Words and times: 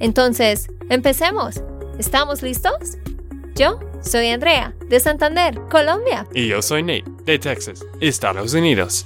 Entonces, 0.00 0.68
empecemos. 0.90 1.62
¿Estamos 1.98 2.42
listos? 2.42 2.98
Yo 3.54 3.78
soy 4.02 4.28
Andrea, 4.28 4.74
de 4.88 4.98
Santander, 4.98 5.60
Colombia. 5.70 6.26
Y 6.34 6.48
yo 6.48 6.60
soy 6.60 6.82
Nate, 6.82 7.04
de 7.24 7.38
Texas, 7.38 7.84
Estados 8.00 8.52
Unidos. 8.54 9.04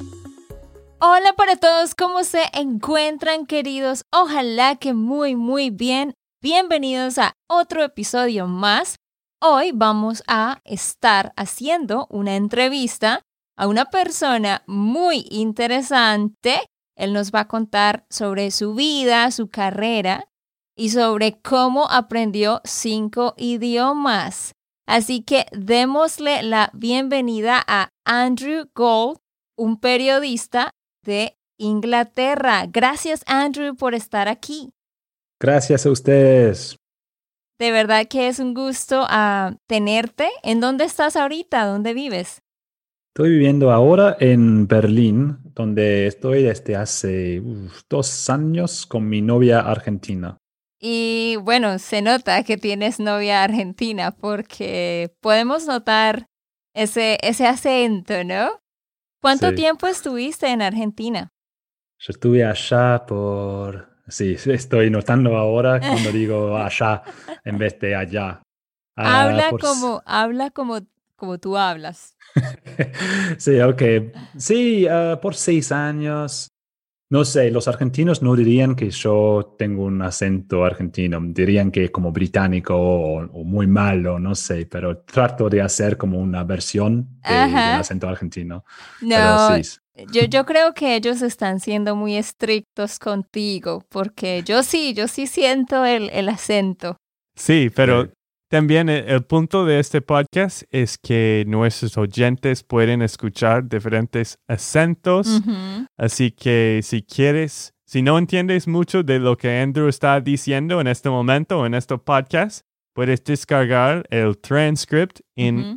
Hola 1.01 1.34
para 1.34 1.56
todos, 1.56 1.95
¿cómo 1.95 2.24
se 2.24 2.43
encuentran 2.55 3.46
queridos? 3.46 4.05
Ojalá 4.10 4.77
que 4.77 4.95
muy, 4.95 5.37
muy 5.37 5.70
bien. 5.70 6.15
Bienvenidos 6.43 7.18
a 7.18 7.34
otro 7.48 7.84
episodio 7.84 8.46
más. 8.46 8.96
Hoy 9.41 9.70
vamos 9.73 10.23
a 10.27 10.60
estar 10.65 11.32
haciendo 11.37 12.07
una 12.10 12.34
entrevista 12.37 13.23
a 13.57 13.68
una 13.68 13.84
persona 13.84 14.62
muy 14.66 15.27
interesante. 15.30 16.63
Él 16.96 17.13
nos 17.13 17.30
va 17.32 17.41
a 17.41 17.48
contar 17.48 18.07
sobre 18.09 18.51
su 18.51 18.74
vida, 18.74 19.30
su 19.30 19.48
carrera 19.51 20.24
y 20.79 20.90
sobre 20.90 21.40
cómo 21.43 21.90
aprendió 21.90 22.62
cinco 22.65 23.34
idiomas. 23.37 24.52
Así 24.87 25.23
que 25.23 25.45
démosle 25.52 26.43
la 26.43 26.70
bienvenida 26.73 27.62
a 27.66 27.90
Andrew 28.07 28.66
Gold, 28.74 29.18
un 29.59 29.79
periodista 29.80 30.70
de 31.04 31.37
Inglaterra. 31.59 32.65
Gracias 32.73 33.23
Andrew 33.26 33.74
por 33.74 33.95
estar 33.95 34.29
aquí. 34.29 34.70
Gracias 35.40 35.85
a 35.85 35.90
ustedes. 35.90 36.76
De 37.59 37.73
verdad 37.73 38.07
que 38.09 38.29
es 38.29 38.38
un 38.38 38.54
gusto 38.54 39.02
uh, 39.02 39.57
tenerte. 39.66 40.29
¿En 40.45 40.60
dónde 40.60 40.85
estás 40.85 41.16
ahorita? 41.16 41.66
¿Dónde 41.66 41.92
vives? 41.92 42.40
Estoy 43.15 43.30
viviendo 43.30 43.73
ahora 43.73 44.16
en 44.20 44.68
Berlín, 44.68 45.38
donde 45.57 46.07
estoy 46.07 46.45
desde 46.45 46.76
hace 46.76 47.40
uf, 47.40 47.82
dos 47.90 48.30
años 48.30 48.87
con 48.87 49.09
mi 49.09 49.23
novia 49.23 49.59
argentina. 49.59 50.38
Y 50.80 51.37
bueno, 51.43 51.79
se 51.79 52.02
nota 52.02 52.43
que 52.45 52.57
tienes 52.57 53.01
novia 53.01 53.43
argentina 53.43 54.12
porque 54.12 55.12
podemos 55.20 55.66
notar 55.66 56.26
ese, 56.74 57.18
ese 57.23 57.46
acento, 57.46 58.23
¿no? 58.24 58.60
¿Cuánto 59.20 59.48
Sí. 59.51 59.57
tiempo 59.57 59.87
estuviste 59.88 60.46
en 60.48 60.62
Argentina? 60.62 61.29
Yo 61.98 62.12
estuve 62.12 62.45
allá 62.45 63.04
por... 63.07 63.88
Sí, 64.09 64.37
estoy 64.47 64.91
notando 64.91 65.37
ahora 65.37 65.81
cuando 65.81 66.12
digo 66.12 66.56
allá 66.56 67.03
en 67.44 67.59
vez 67.59 67.78
de 67.81 67.97
allá. 67.97 68.41
Ah, 68.97 69.22
habla 69.25 69.50
por- 69.50 69.60
como, 69.60 70.03
habla 70.06 70.50
como, 70.50 70.78
como 71.16 71.38
tú 71.38 71.56
hablas. 71.56 72.15
sí, 73.38 73.60
ok. 73.60 73.82
Sí, 74.38 74.87
ah, 74.87 75.19
por 75.20 75.34
seis 75.34 75.72
años. 75.72 76.48
No 77.10 77.25
sé, 77.25 77.50
los 77.50 77.69
argentinos 77.69 78.22
no 78.22 78.37
dirían 78.37 78.75
que 78.76 78.91
yo 78.91 79.54
tengo 79.59 79.84
un 79.84 80.03
acento 80.03 80.62
argentino, 80.64 81.19
dirían 81.22 81.70
que 81.70 81.91
como 81.91 82.12
británico 82.12 82.74
o, 82.76 83.20
o 83.22 83.44
muy 83.44 83.66
malo, 83.66 84.19
no 84.19 84.34
sé, 84.34 84.66
pero 84.66 84.98
trato 84.98 85.48
de 85.48 85.62
hacer 85.62 85.97
como 85.97 86.18
una 86.18 86.44
versión 86.44 87.08
de- 87.22 87.34
del 87.70 87.80
acento 87.80 88.08
argentino. 88.08 88.62
No, 89.00 89.08
Pero 89.08 89.62
sí, 89.62 89.78
yo, 90.12 90.24
yo 90.24 90.44
creo 90.44 90.74
que 90.74 90.97
ellos 90.97 91.22
están 91.22 91.60
siendo 91.60 91.97
muy 91.97 92.14
estrictos 92.16 92.98
contigo 92.98 93.84
porque 93.88 94.42
yo 94.42 94.62
sí, 94.62 94.92
yo 94.92 95.08
sí 95.08 95.26
siento 95.26 95.86
el, 95.86 96.10
el 96.10 96.28
acento. 96.28 96.97
Sí, 97.34 97.70
pero. 97.74 98.10
También 98.48 98.88
el, 98.88 99.09
el 99.09 99.22
punto 99.25 99.64
de 99.64 99.78
este 99.78 100.00
podcast 100.00 100.62
es 100.70 100.97
que 100.98 101.44
nuestros 101.47 101.97
oyentes 101.98 102.62
pueden 102.62 103.03
escuchar 103.03 103.69
diferentes 103.69 104.38
acentos. 104.48 105.42
Así 105.97 106.31
que 106.31 106.81
si 106.82 107.03
quieres, 107.03 107.75
si 107.86 108.03
no 108.03 108.19
entiendes 108.19 108.66
mucho 108.66 109.03
de 109.03 109.19
lo 109.19 109.36
que 109.36 109.60
Andrew 109.60 109.88
está 109.88 110.20
diciendo 110.20 110.81
en 110.81 110.86
este 110.86 111.10
momento, 111.10 111.66
en 111.66 111.75
este 111.75 111.98
podcast, 111.98 112.62
puedes 112.94 113.22
descargar 113.22 114.06
el 114.10 114.38
transcript 114.38 115.20
en. 115.36 115.76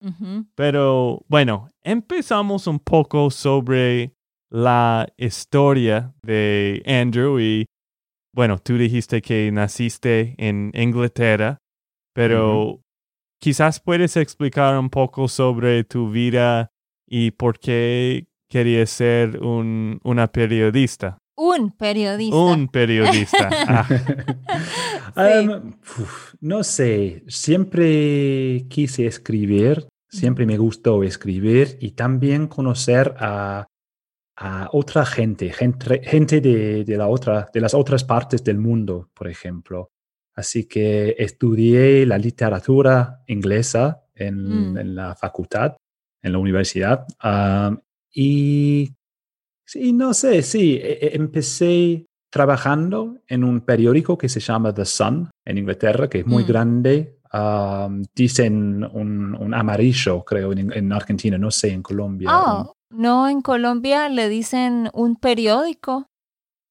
Ujú. 0.00 0.46
Pero 0.54 1.24
bueno, 1.28 1.70
empezamos 1.82 2.66
un 2.66 2.78
poco 2.78 3.30
sobre 3.30 4.12
la 4.50 5.06
historia 5.16 6.14
de 6.22 6.82
Andrew 6.86 7.40
y 7.40 7.66
bueno, 8.38 8.60
tú 8.60 8.78
dijiste 8.78 9.20
que 9.20 9.50
naciste 9.50 10.36
en 10.38 10.70
Inglaterra, 10.72 11.58
pero 12.14 12.80
quizás 13.40 13.80
puedes 13.80 14.16
explicar 14.16 14.78
un 14.78 14.90
poco 14.90 15.26
sobre 15.26 15.82
tu 15.82 16.12
vida 16.12 16.70
y 17.04 17.32
por 17.32 17.58
qué 17.58 18.28
querías 18.48 18.90
ser 18.90 19.42
un, 19.42 19.98
una 20.04 20.28
periodista. 20.28 21.18
Un 21.36 21.72
periodista. 21.72 22.36
Un 22.36 22.68
periodista. 22.68 23.50
Ah, 25.16 25.40
Um, 25.40 25.72
uf, 25.82 26.34
no 26.40 26.62
sé, 26.62 27.24
siempre 27.26 28.66
quise 28.68 29.06
escribir, 29.06 29.88
siempre 30.08 30.46
me 30.46 30.58
gustó 30.58 31.02
escribir 31.02 31.76
y 31.80 31.92
también 31.92 32.46
conocer 32.46 33.16
a, 33.18 33.66
a 34.40 34.68
otra 34.72 35.04
gente, 35.04 35.50
gente, 35.50 36.00
gente 36.04 36.40
de, 36.40 36.84
de, 36.84 36.96
la 36.96 37.08
otra, 37.08 37.48
de 37.52 37.60
las 37.60 37.74
otras 37.74 38.04
partes 38.04 38.44
del 38.44 38.58
mundo, 38.58 39.10
por 39.14 39.26
ejemplo. 39.28 39.90
Así 40.36 40.68
que 40.68 41.16
estudié 41.18 42.06
la 42.06 42.18
literatura 42.18 43.22
inglesa 43.26 44.04
en, 44.14 44.72
Mm. 44.72 44.78
en 44.78 44.94
la 44.94 45.16
facultad, 45.16 45.76
en 46.22 46.32
la 46.32 46.38
universidad, 46.38 47.04
um, 47.24 47.78
y 48.14 48.94
sí, 49.66 49.92
no 49.92 50.14
sé, 50.14 50.42
sí, 50.42 50.74
e- 50.82 50.98
e- 51.06 51.16
empecé 51.16 52.06
trabajando 52.30 53.16
en 53.26 53.42
un 53.42 53.60
periódico 53.62 54.16
que 54.18 54.28
se 54.28 54.40
llama 54.40 54.72
The 54.72 54.84
Sun 54.84 55.30
en 55.44 55.58
Inglaterra, 55.58 56.08
que 56.08 56.20
es 56.20 56.26
muy 56.26 56.44
Mm. 56.44 56.46
grande. 56.46 57.14
um, 57.30 58.02
dicen 58.16 58.82
un, 58.90 59.34
un 59.34 59.52
amarillo, 59.52 60.24
creo, 60.24 60.50
en, 60.52 60.72
en 60.72 60.90
Argentina, 60.94 61.36
no 61.36 61.50
sé, 61.50 61.68
en 61.72 61.82
Colombia. 61.82 62.30
Oh, 62.32 62.72
no, 62.90 63.28
en 63.28 63.40
Colombia 63.42 64.08
le 64.08 64.28
dicen 64.28 64.90
un 64.94 65.16
periódico. 65.16 66.06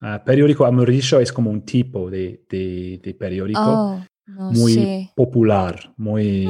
Ah, 0.02 0.24
periódico 0.24 0.66
amarillo 0.66 1.20
es 1.20 1.32
como 1.34 1.50
un 1.50 1.62
tipo 1.64 2.10
de, 2.10 2.44
de, 2.50 3.00
de 3.04 3.14
periódico 3.16 3.62
Oh, 3.66 4.04
no 4.28 4.52
muy 4.52 4.74
sé. 4.74 5.12
popular, 5.16 5.94
muy 5.98 6.46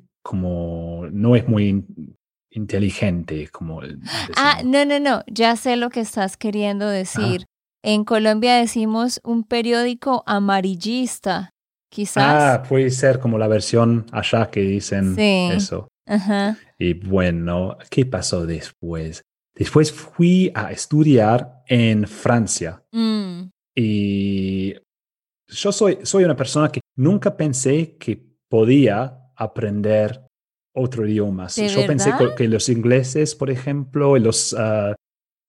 Hmm. 0.00 0.06
como, 0.22 1.06
no 1.12 1.36
es 1.36 1.46
muy 1.48 1.68
in- 1.68 2.16
inteligente, 2.50 3.48
como 3.48 3.82
el- 3.82 4.00
Ah, 4.36 4.56
decimos. 4.58 4.72
no, 4.72 4.84
no, 4.84 4.98
no, 5.00 5.22
ya 5.28 5.54
sé 5.56 5.76
lo 5.76 5.88
que 5.90 6.00
estás 6.00 6.36
queriendo 6.36 6.88
decir. 6.88 7.44
En 7.82 8.04
Colombia 8.04 8.56
decimos 8.56 9.20
un 9.24 9.44
periódico 9.44 10.22
amarillista, 10.26 11.50
quizás. 11.90 12.24
Ah, 12.26 12.62
puede 12.68 12.90
ser 12.90 13.20
como 13.20 13.38
la 13.38 13.48
versión 13.48 14.04
allá 14.12 14.50
que 14.50 14.60
dicen 14.60 15.14
Sí. 15.14 15.48
eso. 15.52 15.88
Ajá. 16.10 16.58
Y 16.78 16.94
bueno, 16.94 17.78
¿qué 17.90 18.04
pasó 18.04 18.46
después? 18.46 19.22
Después 19.54 19.92
fui 19.92 20.50
a 20.54 20.70
estudiar 20.72 21.62
en 21.66 22.06
Francia 22.06 22.82
Mm, 22.92 23.48
y 23.76 24.74
yo 25.48 25.72
soy, 25.72 25.98
soy 26.02 26.24
una 26.24 26.36
persona 26.36 26.68
que 26.70 26.80
nunca 26.96 27.36
pensé 27.36 27.96
que 27.98 28.22
podía 28.48 29.18
aprender 29.36 30.26
otro 30.74 31.06
idioma. 31.06 31.48
¿De 31.56 31.68
Yo 31.68 31.86
pensé 31.86 32.10
verdad? 32.12 32.34
que 32.36 32.48
los 32.48 32.68
ingleses, 32.68 33.34
por 33.34 33.50
ejemplo, 33.50 34.16
y 34.16 34.20
los... 34.20 34.54
ah, 34.58 34.94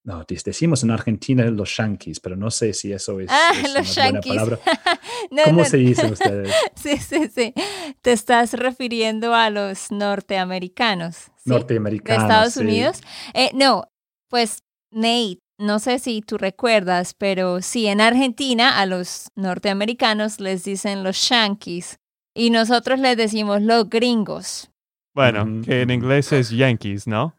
no, 0.04 0.24
decimos 0.28 0.82
en 0.82 0.90
Argentina 0.90 1.44
los 1.44 1.76
yanquis, 1.76 2.18
pero 2.18 2.34
no 2.36 2.50
sé 2.50 2.72
si 2.72 2.92
eso 2.92 3.20
es, 3.20 3.28
Ah, 3.30 3.52
es 3.54 3.62
los 3.74 3.96
una 3.96 4.04
buena 4.04 4.20
yanquis. 4.20 4.34
palabra. 4.34 4.58
no, 5.30 5.42
¿Cómo 5.44 5.58
no, 5.60 5.64
se 5.64 5.76
dicen 5.76 6.12
ustedes? 6.12 6.52
Sí, 6.74 6.96
sí, 6.98 7.28
sí. 7.34 7.54
Te 8.00 8.12
estás 8.12 8.52
refiriendo 8.54 9.34
a 9.34 9.50
los 9.50 9.90
norteamericanos. 9.92 11.14
¿sí? 11.16 11.30
De 11.44 11.50
Norteamericanos. 11.54 12.22
Estados 12.22 12.54
sí. 12.54 12.60
Unidos. 12.60 13.00
Eh, 13.34 13.50
no, 13.54 13.84
pues 14.28 14.62
Nate, 14.90 15.38
no 15.58 15.78
sé 15.78 15.98
si 15.98 16.20
tú 16.22 16.36
recuerdas, 16.38 17.14
pero 17.14 17.62
sí, 17.62 17.86
en 17.86 18.00
Argentina 18.00 18.80
a 18.80 18.86
los 18.86 19.28
norteamericanos 19.36 20.40
les 20.40 20.64
dicen 20.64 21.04
los 21.04 21.28
yankees 21.28 21.98
y 22.34 22.50
nosotros 22.50 22.98
les 22.98 23.16
decimos 23.16 23.62
los 23.62 23.88
gringos. 23.88 24.70
bueno, 25.14 25.62
que 25.64 25.82
en 25.82 25.90
inglés 25.90 26.32
es 26.32 26.50
Yankees, 26.50 27.06
¿no? 27.06 27.34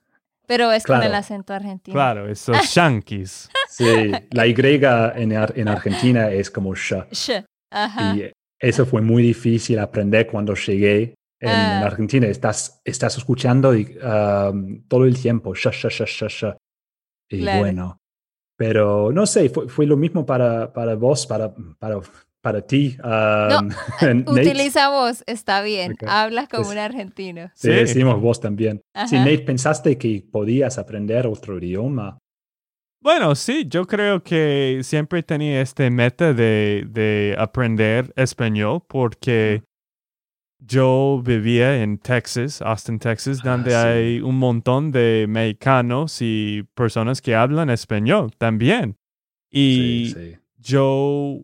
Pero 0.47 0.71
es 0.71 0.83
con 0.83 0.95
el 0.97 1.03
Claro. 1.03 1.15
acento 1.17 1.53
argentino. 1.53 1.93
Claro, 1.95 2.27
esos 2.29 2.57
yankees. 2.75 3.49
Sí, 3.69 4.11
la 4.31 4.45
Y 4.47 5.13
en, 5.15 5.33
Ar- 5.33 5.53
en 5.55 5.67
Argentina 5.67 6.29
es 6.31 6.49
como 6.51 6.73
sh. 6.75 6.95
Sh. 7.11 7.43
Ajá. 7.71 8.15
Y 8.15 8.31
eso 8.59 8.85
fue 8.85 9.01
muy 9.01 9.23
difícil 9.23 9.79
aprender 9.79 10.27
cuando 10.27 10.53
llegué. 10.55 11.15
En, 11.39 11.49
Ah. 11.49 11.77
en 11.79 11.83
Argentina 11.83 12.27
estás, 12.27 12.79
estás 12.85 13.17
escuchando 13.17 13.75
y, 13.75 13.97
um, 13.97 14.81
todo 14.87 15.05
el 15.05 15.19
tiempo, 15.21 15.53
sha, 15.55 15.71
sha, 15.71 15.89
sha, 15.89 16.27
sha. 16.29 16.57
Y 17.29 17.41
Claro. 17.41 17.59
bueno, 17.59 17.97
pero 18.57 19.11
no 19.11 19.25
sé, 19.25 19.49
fue, 19.49 19.67
fue 19.67 19.85
lo 19.85 19.97
mismo 19.97 20.25
para, 20.25 20.71
para 20.71 20.95
vos, 20.95 21.25
para, 21.27 21.53
para, 21.79 21.99
para 22.43 22.61
ti. 22.61 22.97
um. 23.03 23.69
Utiliza 24.27 24.89
voz, 24.89 25.23
está 25.25 25.61
bien. 25.63 25.95
Hablas 26.05 26.49
como 26.49 26.69
un 26.69 26.77
argentino. 26.77 27.49
Sí, 27.55 27.69
Sí. 27.69 27.73
decimos 27.73 28.19
vos 28.21 28.39
también. 28.41 28.81
Si. 29.07 29.15
Nate, 29.17 29.39
pensaste 29.39 29.97
que 29.97 30.23
podías 30.31 30.77
aprender 30.77 31.25
otro 31.25 31.57
idioma. 31.57 32.17
Bueno, 33.01 33.35
sí, 33.35 33.65
yo 33.67 33.85
creo 33.85 34.23
que 34.23 34.79
siempre 34.83 35.23
tenía 35.23 35.61
este 35.61 35.89
meta 35.89 36.33
de, 36.33 36.85
de 36.89 37.35
aprender 37.37 38.13
español 38.15 38.81
porque 38.87 39.63
yo 40.59 41.21
vivía 41.25 41.81
en 41.83 41.97
Texas, 41.97 42.61
Austin, 42.61 42.99
Texas, 42.99 43.39
Ah, 43.43 43.49
donde 43.49 43.71
sí. 43.71 43.75
hay 43.75 44.21
un 44.21 44.37
montón 44.37 44.91
de 44.91 45.25
mexicanos 45.27 46.17
y 46.21 46.63
personas 46.75 47.21
que 47.21 47.35
hablan 47.35 47.69
español 47.69 48.31
también. 48.37 48.95
Y 49.51 50.11
Sí, 50.13 50.13
sí. 50.13 50.37
yo 50.59 51.41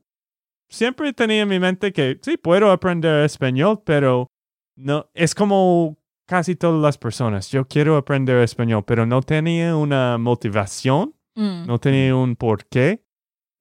siempre 0.69 1.13
tenía 1.13 1.41
en 1.41 1.49
mi 1.49 1.59
mente 1.59 1.91
que 1.91 2.19
sí, 2.21 2.37
puedo 2.37 2.71
aprender 2.71 3.25
español, 3.25 3.81
pero 3.85 4.27
no, 4.75 5.09
es 5.13 5.35
como 5.35 5.97
casi 6.25 6.55
todas 6.55 6.81
las 6.81 6.97
personas. 6.97 7.49
Yo 7.49 7.67
quiero 7.67 7.97
aprender 7.97 8.37
español, 8.37 8.83
pero 8.85 9.05
no 9.05 9.21
tenía 9.21 9.75
una 9.75 10.17
motivación 10.17 11.15
Mm. 11.39 11.67
no 11.67 11.79
tenía 11.79 12.15
un 12.15 12.35
porqué. 12.35 13.03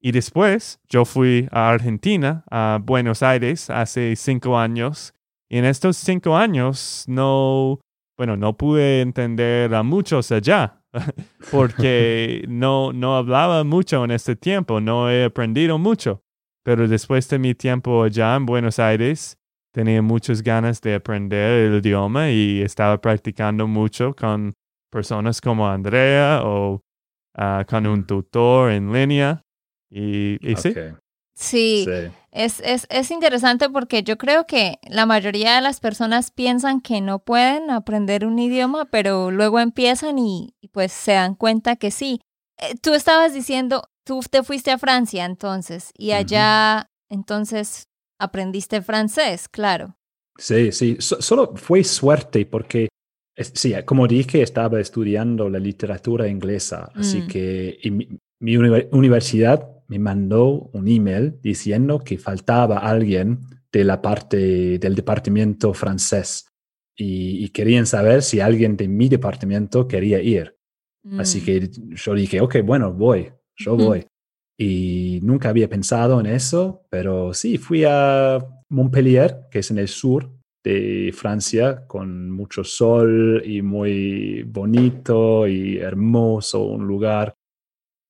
Y 0.00 0.12
después 0.12 0.80
yo 0.88 1.04
fui 1.04 1.48
a 1.50 1.70
Argentina, 1.70 2.44
a 2.50 2.80
Buenos 2.82 3.22
Aires, 3.22 3.70
hace 3.70 4.14
cinco 4.16 4.58
años. 4.58 5.14
Y 5.48 5.58
en 5.58 5.64
estos 5.64 5.96
cinco 5.96 6.36
años 6.36 7.04
no, 7.08 7.80
bueno, 8.16 8.36
no 8.36 8.56
pude 8.56 9.00
entender 9.00 9.74
a 9.74 9.82
muchos 9.82 10.30
allá, 10.30 10.82
porque 11.50 12.44
no, 12.48 12.92
no 12.92 13.16
hablaba 13.16 13.64
mucho 13.64 14.04
en 14.04 14.10
este 14.12 14.36
tiempo, 14.36 14.80
no 14.80 15.10
he 15.10 15.24
aprendido 15.24 15.78
mucho. 15.78 16.22
Pero 16.64 16.88
después 16.88 17.28
de 17.28 17.38
mi 17.38 17.54
tiempo 17.54 18.02
allá 18.02 18.34
en 18.36 18.46
Buenos 18.46 18.78
Aires, 18.78 19.38
tenía 19.72 20.02
muchas 20.02 20.42
ganas 20.42 20.80
de 20.80 20.94
aprender 20.94 21.72
el 21.72 21.78
idioma 21.78 22.30
y 22.30 22.62
estaba 22.62 23.00
practicando 23.00 23.66
mucho 23.66 24.14
con 24.14 24.54
personas 24.90 25.40
como 25.40 25.68
Andrea 25.68 26.42
o 26.44 26.80
ah, 27.34 27.64
con 27.68 27.86
un 27.86 28.06
tutor 28.06 28.72
en 28.72 28.92
línea. 28.92 29.42
Y, 29.90 30.36
y 30.46 30.56
sí, 30.56 30.74
Sí, 31.38 31.84
sí. 31.86 32.10
Es, 32.32 32.60
es, 32.60 32.86
es 32.90 33.12
interesante 33.12 33.70
porque 33.70 34.02
yo 34.02 34.18
creo 34.18 34.44
que 34.44 34.80
la 34.82 35.06
mayoría 35.06 35.54
de 35.54 35.60
las 35.60 35.78
personas 35.78 36.32
piensan 36.32 36.80
que 36.80 37.00
no 37.00 37.20
pueden 37.20 37.70
aprender 37.70 38.26
un 38.26 38.40
idioma, 38.40 38.86
pero 38.86 39.30
luego 39.30 39.60
empiezan 39.60 40.18
y, 40.18 40.54
y 40.60 40.68
pues 40.68 40.90
se 40.90 41.12
dan 41.12 41.36
cuenta 41.36 41.76
que 41.76 41.92
sí. 41.92 42.20
Eh, 42.58 42.74
tú 42.82 42.92
estabas 42.92 43.34
diciendo, 43.34 43.88
tú 44.08 44.20
te 44.28 44.42
fuiste 44.42 44.70
a 44.72 44.78
Francia 44.78 45.24
entonces 45.26 45.92
y 45.96 46.12
allá 46.12 46.90
entonces 47.10 47.84
aprendiste 48.18 48.80
francés, 48.82 49.48
claro. 49.48 49.96
Sí, 50.38 50.72
sí, 50.72 50.96
so- 50.98 51.20
solo 51.20 51.54
fue 51.56 51.84
suerte 51.84 52.46
porque, 52.46 52.88
es- 53.36 53.52
sí, 53.54 53.74
como 53.84 54.06
dije, 54.08 54.42
estaba 54.42 54.80
estudiando 54.80 55.48
la 55.48 55.58
literatura 55.58 56.26
inglesa, 56.26 56.90
así 56.94 57.18
Mm. 57.22 57.26
que 57.26 57.78
y 57.82 57.90
mi, 57.90 58.08
mi 58.40 58.56
uni- 58.56 58.88
universidad 58.92 59.68
me 59.88 59.98
mandó 59.98 60.70
un 60.72 60.88
email 60.88 61.38
diciendo 61.42 61.98
que 62.00 62.18
faltaba 62.18 62.78
alguien 62.78 63.40
de 63.72 63.84
la 63.84 64.00
parte 64.00 64.78
del 64.78 64.94
departamento 64.94 65.74
francés 65.74 66.46
y, 66.96 67.44
y 67.44 67.48
querían 67.50 67.86
saber 67.86 68.22
si 68.22 68.40
alguien 68.40 68.76
de 68.76 68.88
mi 68.88 69.08
departamento 69.08 69.86
quería 69.86 70.20
ir. 70.20 70.56
Así 71.18 71.40
Mm. 71.40 71.44
que 71.44 71.70
yo 71.94 72.14
dije, 72.14 72.40
ok, 72.40 72.56
bueno, 72.64 72.92
voy, 72.92 73.32
yo 73.58 73.76
voy. 73.76 74.06
Y 74.58 75.20
nunca 75.22 75.50
había 75.50 75.68
pensado 75.68 76.18
en 76.20 76.26
eso, 76.26 76.82
pero 76.90 77.32
sí, 77.32 77.58
fui 77.58 77.84
a 77.86 78.38
Montpellier, 78.70 79.46
que 79.50 79.60
es 79.60 79.70
en 79.70 79.78
el 79.78 79.88
sur 79.88 80.30
de 80.64 81.12
Francia, 81.14 81.86
con 81.86 82.30
mucho 82.30 82.64
sol 82.64 83.42
y 83.44 83.62
muy 83.62 84.42
bonito 84.42 85.46
y 85.46 85.78
hermoso, 85.78 86.64
un 86.64 86.86
lugar. 86.86 87.34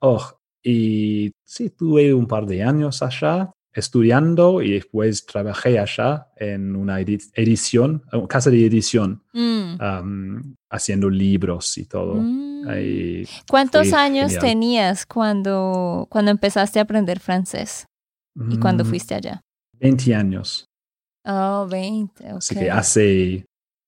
Oh, 0.00 0.22
y 0.62 1.32
sí, 1.44 1.70
tuve 1.70 2.14
un 2.14 2.26
par 2.26 2.46
de 2.46 2.62
años 2.62 3.02
allá 3.02 3.50
estudiando 3.72 4.62
y 4.62 4.72
después 4.72 5.24
trabajé 5.26 5.78
allá 5.78 6.28
en 6.36 6.74
una 6.74 7.00
edi- 7.00 7.30
edición, 7.34 8.02
casa 8.28 8.50
de 8.50 8.66
edición, 8.66 9.22
Mm. 9.32 9.76
am, 9.80 10.54
haciendo 10.70 11.08
libros 11.10 11.78
y 11.78 11.84
todo. 11.86 12.14
Mm. 12.16 12.68
Ahí 12.68 13.24
¿Cuántos 13.48 13.92
años 13.92 14.32
genial. 14.32 14.40
tenías 14.42 15.06
cuando, 15.06 16.06
cuando 16.10 16.30
empezaste 16.30 16.78
a 16.78 16.82
aprender 16.82 17.20
francés 17.20 17.86
y 18.50 18.58
cuando 18.58 18.84
Mm, 18.84 18.86
fuiste 18.88 19.14
allá? 19.14 19.40
20 19.80 20.14
años. 20.14 20.66
Oh, 21.24 21.66
20, 21.70 22.24
ok. 22.32 22.36
Así 22.38 22.54
que 22.56 22.70
hace 22.70 23.44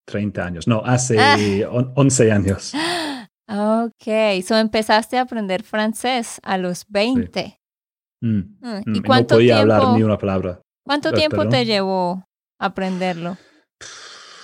30 0.07 0.45
años. 0.45 0.69
No, 0.69 0.83
hace 0.85 1.17
Ah. 1.19 1.37
on- 1.71 1.93
11 1.97 2.31
años. 2.33 2.73
Ok, 3.53 4.07
so 4.47 4.57
empezaste 4.57 5.19
a 5.19 5.23
aprender 5.23 5.65
francés 5.65 6.39
a 6.45 6.57
los 6.57 6.85
20. 6.89 7.47
Mm, 7.47 7.60
Mm, 8.21 8.39
mm, 8.61 8.83
¿Y 8.87 8.99
y 8.99 9.01
no 9.01 9.07
cuánto 9.07 9.35
podía 9.37 9.57
tiempo, 9.57 9.75
hablar 9.75 9.97
ni 9.97 10.03
una 10.03 10.19
palabra. 10.19 10.61
cuánto 10.85 11.13
tiempo 11.13 11.37
perdón. 11.39 11.51
te 11.51 11.65
llevó 11.65 12.25
aprenderlo? 12.59 13.37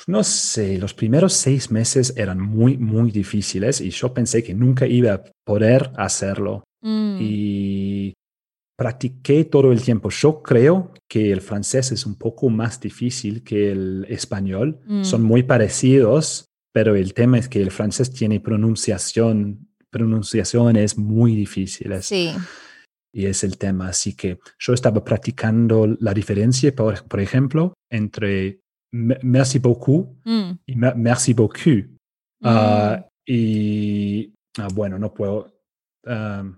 No 0.06 0.22
sé, 0.22 0.78
los 0.78 0.94
primeros 0.94 1.32
seis 1.32 1.70
meses 1.70 2.14
eran 2.16 2.40
muy, 2.40 2.78
muy 2.78 3.10
difíciles 3.10 3.80
y 3.80 3.90
yo 3.90 4.14
pensé 4.14 4.42
que 4.44 4.54
nunca 4.54 4.86
iba 4.86 5.14
a 5.14 5.24
poder 5.44 5.90
hacerlo. 5.96 6.62
Mm, 6.80 7.18
Y 7.20 8.14
practiqué 8.78 9.44
todo 9.44 9.72
el 9.72 9.82
tiempo. 9.82 10.10
Yo 10.10 10.42
creo 10.42 10.92
que 11.08 11.32
el 11.32 11.40
francés 11.40 11.90
es 11.92 12.06
un 12.06 12.14
poco 12.14 12.48
más 12.50 12.80
difícil 12.80 13.42
que 13.42 13.72
el 13.72 14.06
español. 14.08 14.78
Mm. 14.86 15.02
Son 15.02 15.22
muy 15.22 15.42
parecidos, 15.42 16.44
pero 16.72 16.94
el 16.94 17.12
tema 17.12 17.38
es 17.38 17.48
que 17.48 17.60
el 17.60 17.70
francés 17.72 18.12
tiene 18.12 18.38
pronunciación, 18.38 19.68
pronunciaciones 19.90 20.96
muy 20.98 21.34
difíciles. 21.34 22.06
sí. 22.06 22.32
Y 23.16 23.24
es 23.26 23.42
el 23.44 23.56
tema. 23.56 23.88
Así 23.88 24.14
que 24.14 24.38
yo 24.58 24.74
estaba 24.74 25.02
practicando 25.02 25.86
la 26.00 26.12
diferencia, 26.12 26.70
por, 26.74 27.02
por 27.08 27.20
ejemplo, 27.20 27.72
entre 27.90 28.60
me- 28.92 29.18
merci 29.22 29.58
beaucoup 29.58 30.18
Mm, 30.24 30.50
y 30.66 30.76
me- 30.76 30.94
merci 30.94 31.32
beaucoup. 31.32 31.84
Ah, 32.42 32.98
mm, 33.00 33.10
y 33.26 34.32
ah, 34.58 34.68
bueno, 34.74 34.98
no 34.98 35.12
puedo. 35.14 35.52
um, 36.06 36.54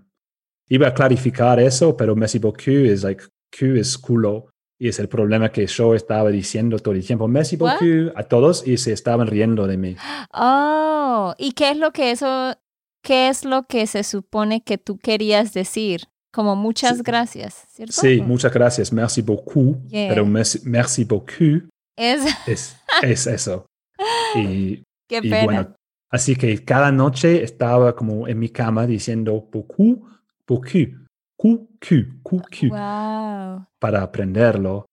iba 0.69 0.87
a 0.89 0.93
clarificar 0.93 1.59
eso, 1.59 1.95
pero 1.97 2.15
merci 2.15 2.37
beaucoup 2.39 2.67
es 2.85 3.03
like, 3.03 3.23
Q 3.57 3.77
es 3.79 3.97
culo. 3.97 4.49
Y 4.81 4.87
es 4.89 4.99
el 4.99 5.07
problema 5.09 5.49
que 5.51 5.65
yo 5.65 5.95
estaba 5.95 6.29
diciendo 6.29 6.77
todo 6.79 6.93
el 6.93 7.05
tiempo, 7.05 7.27
merci 7.27 7.55
What? 7.57 7.79
beaucoup 7.81 8.11
a 8.15 8.23
todos 8.23 8.65
y 8.67 8.77
se 8.77 8.91
estaban 8.93 9.27
riendo 9.27 9.65
de 9.67 9.77
mí. 9.77 9.95
Oh, 10.33 11.33
¿y 11.37 11.51
qué 11.53 11.71
es 11.71 11.77
lo 11.77 11.91
que 11.91 12.11
eso, 12.11 12.55
qué 13.03 13.27
es 13.29 13.43
lo 13.45 13.63
que 13.63 13.87
se 13.87 14.03
supone 14.03 14.61
que 14.63 14.77
tú 14.77 14.97
querías 14.97 15.53
decir? 15.53 16.01
Como 16.31 16.55
muchas 16.55 16.97
Sí. 16.97 17.03
gracias, 17.03 17.65
¿cierto? 17.69 17.93
Sí, 17.93 18.21
muchas 18.21 18.53
gracias, 18.53 18.93
merci 18.93 19.21
beaucoup, 19.21 19.77
Yeah. 19.87 20.09
pero 20.09 20.25
merci, 20.25 20.59
merci 20.63 21.03
beaucoup 21.03 21.63
Es, 21.97 22.21
es, 22.47 22.77
es 23.01 23.27
eso. 23.27 23.65
Y, 24.35 24.83
qué 25.09 25.17
y 25.23 25.29
pena. 25.29 25.43
bueno, 25.43 25.75
así 26.11 26.35
que 26.35 26.63
cada 26.63 26.91
noche 26.91 27.43
estaba 27.43 27.95
como 27.95 28.27
en 28.27 28.37
mi 28.39 28.49
cama 28.49 28.85
diciendo 28.85 29.47
beaucoup, 29.51 30.07
beaucoup, 30.47 30.95
QQ, 31.37 32.21
QQ. 32.23 32.69
Wow. 32.69 33.65
para 33.79 34.03
aprenderlo. 34.03 34.85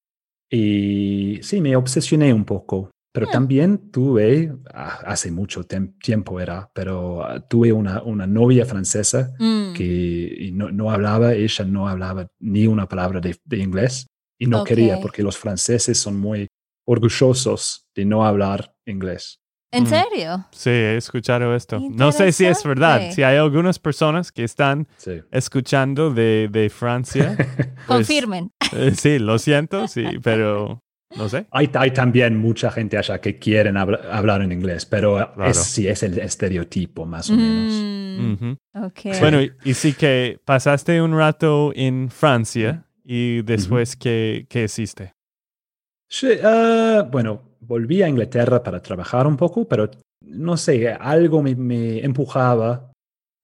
Y 0.50 1.38
sí, 1.42 1.60
me 1.60 1.74
obsesioné 1.76 2.32
un 2.32 2.44
poco, 2.44 2.90
pero 3.16 3.28
Ah. 3.28 3.30
también 3.32 3.90
tuve, 3.90 4.52
hace 4.74 5.30
mucho 5.30 5.64
tiempo 5.64 6.38
era, 6.38 6.68
pero 6.74 7.24
ah, 7.24 7.40
tuve 7.40 7.72
una, 7.72 8.02
una 8.02 8.26
novia 8.26 8.66
francesa 8.66 9.32
Mm, 9.38 9.72
que 9.72 10.50
no, 10.52 10.70
no 10.70 10.90
hablaba, 10.90 11.32
ella 11.32 11.64
no 11.64 11.88
hablaba 11.88 12.26
ni 12.40 12.66
una 12.66 12.86
palabra 12.86 13.18
de, 13.20 13.34
de 13.42 13.56
inglés 13.56 14.06
y 14.38 14.46
no 14.46 14.58
Ok. 14.60 14.68
quería 14.68 15.00
porque 15.00 15.22
los 15.22 15.38
franceses 15.38 15.96
son 15.98 16.20
muy 16.20 16.46
orgullosos 16.86 17.86
de 17.94 18.04
no 18.04 18.24
hablar 18.26 18.74
inglés. 18.86 19.40
¿En 19.72 19.84
Mm. 19.84 19.86
serio? 19.86 20.46
Sí, 20.52 20.70
he 20.70 20.96
escuchado 20.96 21.54
esto. 21.54 21.80
No 21.90 22.12
sé 22.12 22.32
si 22.32 22.44
es 22.46 22.62
verdad. 22.64 23.10
Si 23.12 23.22
hay 23.22 23.36
algunas 23.36 23.78
personas 23.78 24.30
que 24.30 24.44
están 24.44 24.86
Sí. 24.98 25.20
escuchando 25.30 26.10
de, 26.12 26.48
de 26.50 26.68
Francia, 26.70 27.36
pues, 27.86 28.06
Confirmen. 28.06 28.50
eh, 28.72 28.92
sí, 28.94 29.18
lo 29.18 29.38
siento, 29.38 29.88
sí, 29.88 30.04
pero 30.22 30.82
No 31.14 31.28
sé. 31.28 31.46
Hay, 31.50 31.70
hay 31.74 31.90
también 31.92 32.36
mucha 32.36 32.70
gente 32.70 32.98
allá 32.98 33.20
que 33.20 33.38
quieren 33.38 33.76
habla- 33.76 34.00
hablar 34.10 34.42
en 34.42 34.52
inglés, 34.52 34.84
pero 34.86 35.32
Claro. 35.34 35.50
es, 35.50 35.58
sí, 35.58 35.86
es 35.88 36.02
el 36.02 36.18
estereotipo 36.18 37.06
más 37.06 37.30
o 37.30 37.36
menos. 37.36 37.72
Mm, 38.18 38.32
Ujú. 38.34 38.56
ok. 38.86 39.00
Bueno, 39.20 39.40
y, 39.40 39.52
y 39.64 39.74
sí 39.74 39.92
que 39.94 40.38
pasaste 40.44 41.00
un 41.00 41.16
rato 41.16 41.72
en 41.74 42.10
Francia 42.10 42.84
y 43.04 43.42
después, 43.42 43.94
¿qué, 43.96 44.46
qué 44.50 44.64
hiciste? 44.64 45.14
Sí, 46.08 46.28
ah, 46.42 47.08
bueno, 47.10 47.42
volví 47.60 48.02
a 48.02 48.08
Inglaterra 48.08 48.62
para 48.62 48.80
trabajar 48.82 49.26
un 49.26 49.36
poco, 49.36 49.66
pero 49.66 49.90
no 50.22 50.56
sé, 50.56 50.88
algo 50.92 51.42
me, 51.42 51.54
me 51.54 52.04
empujaba. 52.04 52.90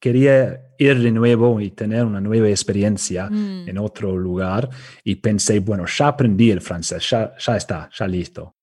Quería 0.02 0.60
ir 0.78 0.98
de 0.98 1.12
nuevo 1.12 1.60
y 1.60 1.70
tener 1.70 2.04
una 2.04 2.20
nueva 2.20 2.48
experiencia 2.48 3.30
Mm, 3.30 3.68
en 3.68 3.78
otro 3.78 4.16
lugar 4.16 4.68
y 5.04 5.14
pensé, 5.14 5.60
bueno, 5.60 5.84
ya 5.86 6.08
aprendí 6.08 6.50
el 6.50 6.60
francés, 6.60 7.08
ya, 7.08 7.34
ya 7.38 7.56
está, 7.56 7.88
ya 7.96 8.08
listo. 8.08 8.56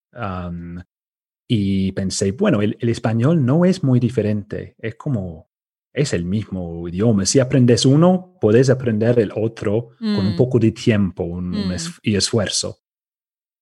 Y 1.48 1.92
pensé, 1.94 2.34
bueno, 2.34 2.62
el, 2.62 2.78
el 2.80 2.90
español 2.90 3.44
no 3.46 3.64
es 3.64 3.84
muy 3.84 4.00
diferente, 4.02 4.76
es 4.78 4.96
como, 4.96 5.50
es 5.94 6.14
el 6.14 6.26
mismo 6.26 6.88
idioma. 6.90 7.26
Si 7.26 7.40
aprendes 7.40 7.86
uno, 7.86 8.36
puedes 8.42 8.70
aprender 8.70 9.18
el 9.20 9.32
otro 9.34 9.92
con 9.98 10.26
un 10.28 10.34
Mm. 10.34 10.38
poco 10.38 10.60
de 10.60 10.72
tiempo 10.72 11.24
un- 11.24 11.56
un 11.56 11.68
Mm. 11.70 11.72
es- 11.72 11.92
y 12.04 12.16
esfuerzo. 12.16 12.78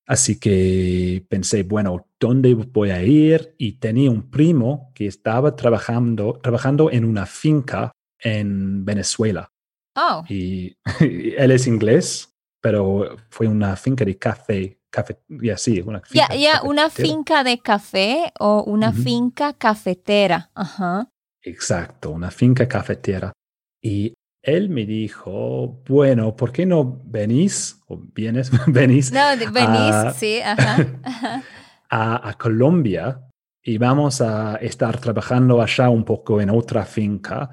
Así 0.07 0.39
que 0.39 1.25
pensé, 1.29 1.63
bueno, 1.63 2.07
¿dónde 2.19 2.53
voy 2.53 2.91
a 2.91 3.03
ir? 3.03 3.53
Y 3.57 3.73
tenía 3.73 4.09
un 4.09 4.29
primo 4.31 4.91
que 4.95 5.05
estaba 5.05 5.55
trabajando, 5.55 6.39
trabajando 6.41 6.89
en 6.89 7.03
una 7.03 7.25
finca 7.25 7.91
en 8.19 8.85
Venezuela. 8.85 9.51
Oh, 9.95 10.23
Y 10.29 10.77
él 11.01 11.51
es 11.51 11.67
inglés, 11.67 12.33
pero 12.61 13.17
fue 13.29 13.47
una 13.47 13.75
finca 13.75 14.05
de 14.05 14.17
café, 14.17 14.79
café, 14.89 15.19
ya 15.27 15.57
sí, 15.57 15.81
una 15.81 16.01
ya, 16.13 16.27
finca. 16.27 16.35
ya, 16.35 16.61
una 16.63 16.83
cafetera. 16.83 17.07
finca 17.09 17.43
de 17.43 17.59
café 17.59 18.31
o 18.39 18.63
una 18.63 18.89
Ujú. 18.91 19.01
finca 19.01 19.53
cafetera. 19.53 20.51
Ajá. 20.55 21.09
Exacto, 21.43 22.11
una 22.11 22.31
finca 22.31 22.67
cafetera. 22.67 23.33
Y 23.81 24.13
él 24.47 24.69
me 24.69 24.85
dijo, 24.85 25.81
bueno, 25.87 26.35
¿por 26.35 26.51
qué 26.53 26.65
no 26.65 27.01
venís 27.05 27.79
o 27.87 27.97
vienes, 27.97 28.49
venís 28.67 29.11
No, 29.11 29.35
de- 29.35 29.47
venís, 29.47 29.93
Ah. 29.95 30.13
sí, 30.15 30.39
ajá. 30.39 30.77
ajá. 31.03 31.43
a, 31.89 32.29
a 32.29 32.33
Colombia 32.37 33.21
y 33.61 33.77
vamos 33.77 34.21
a 34.21 34.55
estar 34.55 34.99
trabajando 34.99 35.61
allá 35.61 35.89
un 35.89 36.03
poco 36.05 36.39
en 36.39 36.49
otra 36.49 36.85
finca, 36.85 37.49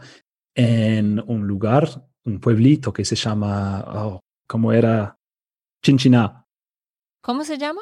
en 0.54 1.22
un 1.26 1.46
lugar, 1.46 1.88
un 2.24 2.38
pueblito 2.38 2.92
que 2.92 3.04
se 3.04 3.16
llama, 3.16 3.84
oh, 3.88 4.20
¿cómo 4.46 4.72
era? 4.72 5.16
Chinchiná. 5.82 6.46
¿Cómo 7.20 7.42
se 7.44 7.58
llama? 7.58 7.80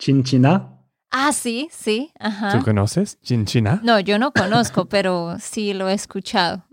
Chinchiná. 0.00 0.78
Ah, 1.12 1.32
sí, 1.32 1.68
sí, 1.70 2.10
¿Tú 2.14 2.20
ajá. 2.24 2.62
conoces 2.64 3.20
Chinchina? 3.20 3.80
No, 3.84 4.00
yo 4.00 4.18
no 4.18 4.32
conozco, 4.32 4.86
pero 4.86 5.36
sí 5.38 5.74
lo 5.74 5.88
he 5.88 5.92
escuchado. 5.94 6.64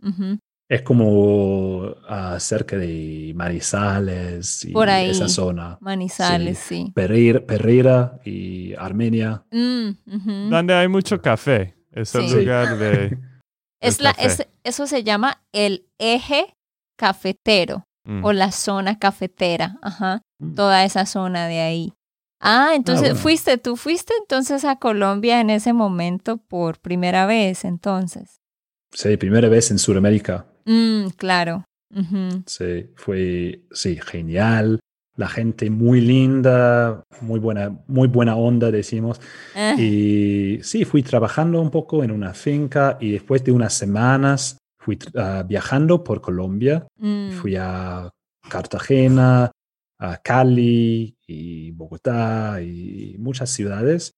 Es 0.70 0.84
como 0.84 1.96
ah, 2.08 2.38
cerca 2.40 2.78
de 2.78 3.34
Marisales 3.36 4.64
y 4.66 4.72
Por 4.72 4.88
ahí. 4.90 5.10
esa 5.10 5.28
zona. 5.28 5.78
Manizales, 5.82 6.60
sí. 6.60 6.92
Pereira, 6.94 7.40
Pereira 7.40 8.20
y 8.24 8.76
Armenia. 8.76 9.44
Mm. 9.52 10.50
Donde 10.50 10.74
hay 10.76 10.88
mucho 10.88 11.20
café. 11.22 11.76
Es 11.92 12.14
el 12.16 12.30
Sí. 12.30 12.36
lugar 12.36 12.78
de... 12.78 13.18
Es 13.82 14.02
la, 14.02 14.14
café. 14.14 14.28
es- 14.28 14.48
eso 14.64 14.86
se 14.88 15.04
llama 15.04 15.42
el 15.54 15.88
eje 16.00 16.54
cafetero 16.98 17.86
Mm. 18.06 18.24
o 18.26 18.32
la 18.34 18.52
zona 18.52 18.98
cafetera. 18.98 19.78
Ajá. 19.82 20.22
Mm. 20.40 20.56
Toda 20.56 20.84
esa 20.86 21.06
zona 21.06 21.48
de 21.48 21.60
ahí. 21.60 21.94
Ah, 22.42 22.72
entonces 22.74 23.10
bueno. 23.10 23.20
fuiste, 23.20 23.58
tú 23.58 23.76
fuiste 23.76 24.14
entonces 24.22 24.64
a 24.66 24.78
Colombia 24.78 25.42
en 25.42 25.50
ese 25.50 25.74
momento 25.74 26.38
por 26.38 26.80
primera 26.80 27.26
vez, 27.26 27.66
entonces. 27.66 28.40
Sí, 28.94 29.18
primera 29.18 29.50
vez 29.50 29.70
en 29.72 29.78
Sudamérica. 29.80 30.46
Mm, 30.70 31.10
claro. 31.18 31.66
Sí, 32.46 32.92
fue 32.96 33.64
sí, 33.72 34.00
genial. 34.06 34.80
La 35.16 35.28
gente 35.28 35.70
muy 35.70 36.00
linda, 36.00 37.04
muy 37.22 37.40
buena, 37.40 37.78
muy 37.88 38.08
buena 38.08 38.36
onda, 38.36 38.72
decimos. 38.72 39.20
Eh, 39.56 39.76
Y 39.78 40.64
sí, 40.64 40.86
fui 40.86 41.02
trabajando 41.02 41.60
un 41.60 41.72
poco 41.72 42.04
en 42.04 42.12
una 42.12 42.34
finca 42.34 42.98
y 43.02 43.12
después 43.12 43.44
de 43.44 43.52
unas 43.52 43.74
semanas 43.74 44.58
fui 44.78 44.98
ah, 45.16 45.44
viajando 45.46 46.04
por 46.04 46.22
Colombia. 46.22 46.88
mm, 46.98 47.32
Fui 47.32 47.56
a 47.58 48.10
Cartagena, 48.48 49.52
a 49.98 50.18
Cali 50.18 51.18
y 51.28 51.72
Bogotá 51.72 52.62
y 52.62 53.16
muchas 53.18 53.50
ciudades. 53.50 54.12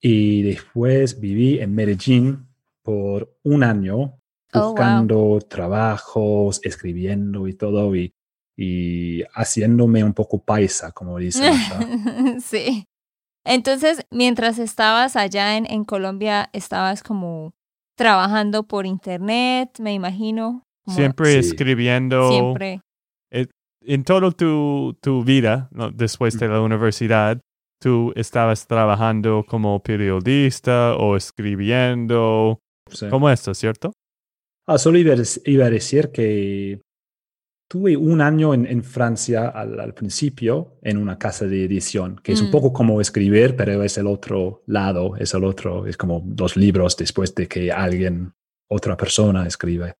Y 0.00 0.42
después 0.42 1.20
viví 1.20 1.58
en 1.58 1.74
Medellín 1.74 2.46
por 2.82 3.36
un 3.42 3.62
año 3.64 4.19
Oh, 4.52 4.58
wow. 4.60 4.66
buscando 4.68 5.38
trabajos, 5.48 6.60
escribiendo 6.64 7.46
y 7.48 7.54
todo 7.54 7.94
y, 7.94 8.12
y 8.56 9.22
haciéndome 9.34 10.02
un 10.04 10.12
poco 10.12 10.42
paisa, 10.42 10.92
como 10.92 11.18
dicen 11.18 11.52
sí. 12.40 12.84
Entonces, 13.44 14.04
mientras 14.10 14.58
estabas 14.58 15.16
allá 15.16 15.56
en, 15.56 15.66
en 15.70 15.84
Colombia, 15.84 16.50
estabas 16.52 17.02
como 17.02 17.52
trabajando 17.96 18.64
por 18.64 18.86
internet, 18.86 19.70
me 19.78 19.92
imagino. 19.94 20.64
como 20.84 20.96
Siempre 20.96 21.32
Sí. 21.32 21.38
escribiendo. 21.48 22.28
Siempre. 22.30 22.80
En 23.82 24.04
toda 24.04 24.30
tu, 24.32 24.94
tu 25.00 25.24
vida, 25.24 25.70
¿no? 25.72 25.90
después 25.90 26.38
de 26.38 26.48
la 26.48 26.60
universidad, 26.60 27.40
tú 27.80 28.12
estabas 28.14 28.66
trabajando 28.66 29.42
como 29.48 29.82
periodista 29.82 30.96
o 30.96 31.16
escribiendo, 31.16 32.58
Sí. 32.90 33.08
como 33.08 33.30
esto, 33.30 33.54
¿cierto? 33.54 33.92
Ah, 34.66 34.78
solo 34.78 34.98
iba 34.98 35.12
a, 35.14 35.16
dec- 35.16 35.42
iba 35.46 35.66
a 35.66 35.70
decir 35.70 36.10
que 36.12 36.80
tuve 37.68 37.96
un 37.96 38.20
año 38.20 38.52
en, 38.54 38.66
en 38.66 38.82
Francia 38.82 39.48
al, 39.48 39.78
al 39.80 39.94
principio 39.94 40.78
en 40.82 40.96
una 40.96 41.18
casa 41.18 41.46
de 41.46 41.64
edición, 41.64 42.16
que 42.22 42.32
es 42.32 42.40
un 42.40 42.48
Mm. 42.48 42.50
poco 42.52 42.72
como 42.72 43.00
escribir, 43.00 43.54
pero 43.56 43.82
es 43.82 43.96
el 43.98 44.06
otro 44.06 44.62
lado, 44.66 45.16
es 45.16 45.34
el 45.34 45.44
otro, 45.44 45.86
es 45.86 45.96
como 45.96 46.20
dos 46.24 46.56
libros 46.56 46.96
después 46.96 47.34
de 47.34 47.46
que 47.46 47.70
alguien, 47.72 48.32
otra 48.68 48.96
persona 48.96 49.46
escribe. 49.46 49.94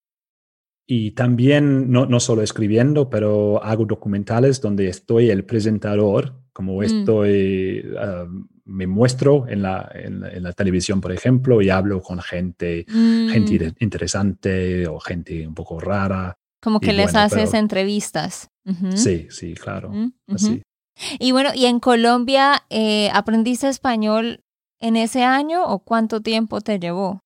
Y 0.93 1.13
también, 1.13 1.93
no, 1.93 2.07
no 2.07 2.19
solo 2.19 2.43
escribiendo, 2.43 3.09
pero 3.11 3.63
hago 3.63 3.85
documentales 3.85 4.61
donde 4.61 4.89
estoy 4.89 5.31
el 5.31 5.45
presentador, 5.45 6.35
como 6.53 6.81
Mm. 6.81 6.83
estoy, 6.83 7.85
ah, 7.97 8.27
me 8.65 8.89
muestro 8.89 9.47
en 9.49 9.63
la, 9.63 9.89
en, 9.95 10.19
la- 10.21 10.31
en 10.31 10.43
la 10.43 10.53
televisión, 10.53 11.01
por 11.01 11.13
ejemplo, 11.13 11.63
y 11.63 11.71
hablo 11.71 12.01
con 12.03 12.19
gente 12.21 12.85
gente 12.89 13.39
Mm, 13.39 13.53
inter- 13.53 13.75
interesante 13.79 14.89
o 14.89 14.99
gente 14.99 15.47
un 15.47 15.55
poco 15.55 15.79
rara. 15.79 16.37
como 16.61 16.79
y 16.83 16.87
que 16.87 16.93
les 16.93 17.13
bueno, 17.13 17.21
haces 17.21 17.51
pero- 17.51 17.61
entrevistas. 17.61 18.49
Ujú, 18.67 18.93
Sí, 18.97 19.29
sí, 19.31 19.55
claro. 19.55 19.91
ujú, 19.91 19.99
ujú. 20.27 20.35
Así. 20.35 20.63
Y 21.21 21.31
bueno, 21.33 21.51
¿y 21.55 21.67
en 21.67 21.79
Colombia 21.79 22.65
eh, 22.69 23.11
aprendiste 23.15 23.69
español 23.69 24.41
en 24.81 24.97
ese 24.97 25.23
año 25.23 25.65
o 25.65 25.79
cuánto 25.85 26.21
tiempo 26.21 26.61
te 26.61 26.79
llevó? 26.81 27.21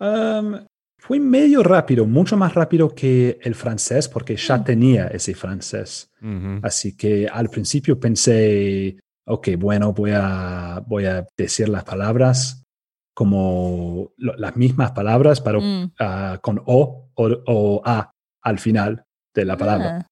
Am, 0.00 0.66
fue 1.06 1.20
medio 1.20 1.62
rápido, 1.62 2.06
mucho 2.06 2.36
más 2.36 2.54
rápido 2.54 2.94
que 2.94 3.38
el 3.42 3.54
francés, 3.54 4.08
porque 4.08 4.36
ya 4.36 4.56
Mm. 4.58 4.64
tenía 4.64 5.06
ese 5.08 5.34
francés. 5.34 6.10
Ujú. 6.22 6.60
Así 6.62 6.96
que 6.96 7.28
al 7.28 7.48
principio 7.50 8.00
pensé, 8.00 8.96
ok, 9.26 9.48
bueno, 9.58 9.92
voy 9.92 10.12
a, 10.14 10.82
voy 10.86 11.04
a 11.04 11.26
decir 11.36 11.68
las 11.68 11.84
palabras 11.84 12.62
como 13.14 14.12
lo- 14.16 14.34
las 14.36 14.56
mismas 14.56 14.92
palabras, 14.92 15.40
pero 15.40 15.60
Mm. 15.60 15.92
ah, 16.00 16.38
con 16.42 16.60
O 16.66 17.10
o, 17.16 17.28
o 17.46 17.82
A 17.84 18.10
al 18.42 18.58
final 18.58 19.04
de 19.34 19.44
la 19.44 19.56
palabra. 19.56 19.98
Ah, 20.00 20.06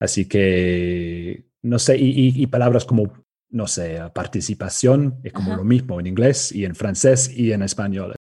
Así 0.00 0.26
que, 0.28 1.46
no 1.62 1.78
sé, 1.78 1.96
y, 1.96 2.10
y- 2.10 2.42
y 2.42 2.46
palabras 2.48 2.84
como, 2.84 3.12
no 3.50 3.66
sé, 3.66 3.98
participación 4.14 5.20
es 5.24 5.32
como 5.32 5.50
Ajá. 5.52 5.56
lo 5.58 5.64
mismo 5.64 5.98
en 6.00 6.06
inglés 6.06 6.52
y 6.52 6.64
en 6.64 6.74
francés 6.74 7.30
y 7.36 7.52
en 7.52 7.62
español. 7.62 8.14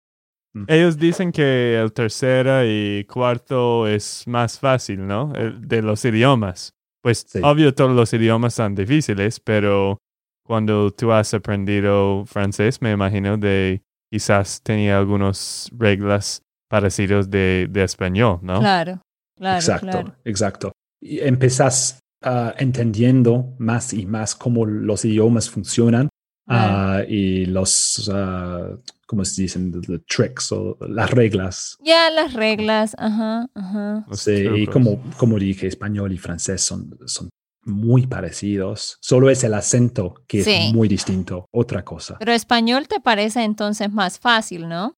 Ellos 0.67 0.99
dicen 0.99 1.31
que 1.33 1.79
el 1.79 1.93
tercero 1.93 2.65
y 2.65 3.05
cuarto 3.05 3.87
es 3.87 4.25
más 4.27 4.59
fácil, 4.59 5.07
¿no? 5.07 5.33
El 5.35 5.67
de 5.67 5.83
los 5.83 6.05
idiomas. 6.05 6.73
Pues 7.03 7.25
Sí. 7.29 7.41
obvio 7.43 7.75
todos 7.75 7.95
los 7.95 8.13
idiomas 8.13 8.55
son 8.55 8.75
difíciles, 8.75 9.39
pero 9.41 9.99
cuando 10.45 10.91
tú 10.91 11.13
has 11.13 11.33
aprendido 11.35 12.25
francés, 12.27 12.83
me 12.83 12.91
imagino 12.93 13.37
de 13.37 13.83
quizás 14.11 14.63
tenía 14.63 14.99
algunas 14.99 15.71
reglas 15.77 16.43
parecidas 16.69 17.31
de, 17.31 17.67
de 17.71 17.85
español, 17.85 18.39
¿no? 18.43 18.59
Claro, 18.61 19.01
claro, 19.37 19.57
exacto, 19.59 19.87
claro. 19.91 20.15
exacto. 20.25 20.73
Y 21.01 21.21
empezás 21.21 22.01
ah, 22.25 22.55
entendiendo 22.59 23.55
más 23.59 23.93
y 23.93 24.07
más 24.07 24.35
cómo 24.35 24.67
los 24.67 25.05
idiomas 25.05 25.49
funcionan 25.51 26.09
Ah, 26.49 27.03
y 27.07 27.47
los, 27.47 28.11
ah, 28.13 28.71
¿cómo 29.07 29.25
se 29.25 29.43
dicen? 29.43 29.71
The, 29.73 29.81
the 29.81 29.99
tricks 30.09 30.51
o 30.53 30.77
las 30.89 31.11
reglas. 31.11 31.77
Ya 31.85 32.11
las 32.11 32.33
reglas, 32.33 32.95
ajá, 32.99 33.49
ajá. 33.55 34.07
Sí, 34.13 34.47
y 34.57 34.67
como, 34.67 35.03
como 35.19 35.39
dije, 35.39 35.67
español 35.67 36.13
y 36.13 36.19
francés 36.19 36.63
son, 36.63 36.99
son 37.07 37.29
muy 37.65 38.07
parecidos. 38.07 38.97
Solo 39.03 39.29
es 39.31 39.45
el 39.45 39.53
acento 39.55 40.15
que 40.27 40.43
Sí. 40.43 40.51
es 40.53 40.73
muy 40.73 40.89
distinto, 40.89 41.47
otra 41.53 41.85
cosa. 41.85 42.17
Pero 42.19 42.33
español 42.33 42.89
te 42.89 43.01
parece 43.01 43.43
entonces 43.45 43.93
más 43.93 44.19
fácil, 44.19 44.69
¿no? 44.69 44.95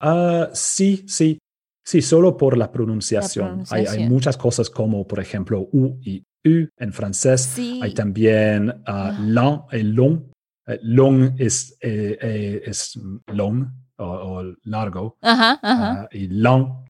Ah, 0.00 0.48
sí, 0.52 1.04
sí. 1.06 1.38
Sí, 1.84 2.02
solo 2.02 2.36
por 2.36 2.56
la 2.56 2.72
pronunciación. 2.72 3.62
Hay- 3.70 4.08
muchas 4.08 4.36
cosas 4.36 4.68
como, 4.70 5.06
por 5.06 5.20
ejemplo, 5.20 5.60
U 5.72 5.98
y 6.02 6.24
U 6.44 6.66
en 6.78 6.92
francés. 6.92 7.42
Sí. 7.42 7.78
Hay 7.82 7.94
también 7.94 8.70
ah, 8.86 9.12
Ah. 9.16 9.18
long 9.20 9.60
y 9.72 9.82
long. 9.82 10.22
Eh, 10.68 10.78
long 10.82 11.34
es, 11.38 11.76
eh, 11.80 12.18
eh, 12.20 12.62
es 12.66 12.98
long 13.26 13.66
o, 13.98 14.04
o 14.04 14.54
largo. 14.64 15.16
Ajá, 15.22 15.58
ajá. 15.62 15.92
ah, 16.02 16.08
y 16.12 16.26
long, 16.28 16.84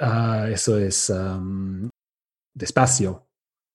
ah, 0.00 0.46
eso 0.50 0.78
es 0.78 1.10
um, 1.10 1.88
despacio. 2.54 3.26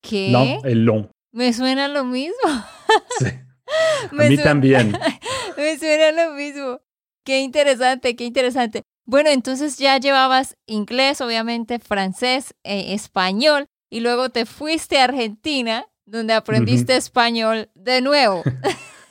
¿Qué? 0.02 0.30
Long 0.32 0.66
y 0.66 0.76
long. 0.76 1.08
Me 1.32 1.54
suena 1.54 1.88
lo 1.88 2.04
mismo. 2.04 2.34
Sí. 3.20 3.26
Me 4.12 4.26
A 4.26 4.30
mí 4.30 4.36
suena- 4.36 4.44
también. 4.44 4.92
Me 5.58 5.78
suena 5.80 6.12
lo 6.12 6.34
mismo. 6.36 6.80
Qué 7.26 7.40
interesante, 7.40 8.16
qué 8.16 8.26
interesante. 8.26 8.84
Bueno, 9.06 9.30
entonces 9.30 9.78
ya 9.78 9.98
llevabas 9.98 10.56
inglés, 10.68 11.22
obviamente, 11.22 11.80
francés, 11.80 12.54
eh, 12.64 12.94
español, 12.94 13.68
y 13.90 14.00
luego 14.02 14.30
te 14.30 14.46
fuiste 14.46 15.00
a 15.00 15.06
Argentina, 15.06 15.86
donde 16.06 16.34
aprendiste 16.34 16.96
español 16.98 17.70
de 17.76 18.02
nuevo, 18.02 18.44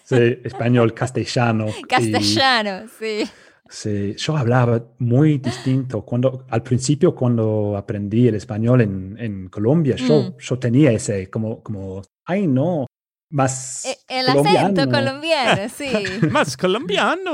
Sí, 0.04 0.38
español, 0.44 0.92
castellano. 0.94 1.66
y- 1.78 1.82
castellano, 1.84 2.88
sí. 2.98 3.24
Sí, 3.68 4.14
yo 4.18 4.36
hablaba 4.36 4.84
muy 4.98 5.38
distinto. 5.38 6.02
Cuando, 6.02 6.44
al 6.50 6.62
principio, 6.62 7.14
cuando 7.14 7.74
aprendí 7.76 8.28
el 8.28 8.34
español 8.34 8.82
en, 8.82 9.16
en 9.18 9.48
Colombia, 9.48 9.96
yo, 9.96 10.22
Mm. 10.24 10.36
yo 10.38 10.58
tenía 10.58 10.92
ese 10.92 11.30
como, 11.30 11.62
como, 11.62 12.02
ay 12.26 12.46
no, 12.46 12.86
más 13.30 13.86
E- 13.86 13.96
El 14.08 14.28
acento 14.28 14.44
colombiano". 14.90 14.90
colombiano, 14.90 15.68
sí. 15.74 15.90
Más 16.30 16.54
colombiano. 16.58 17.32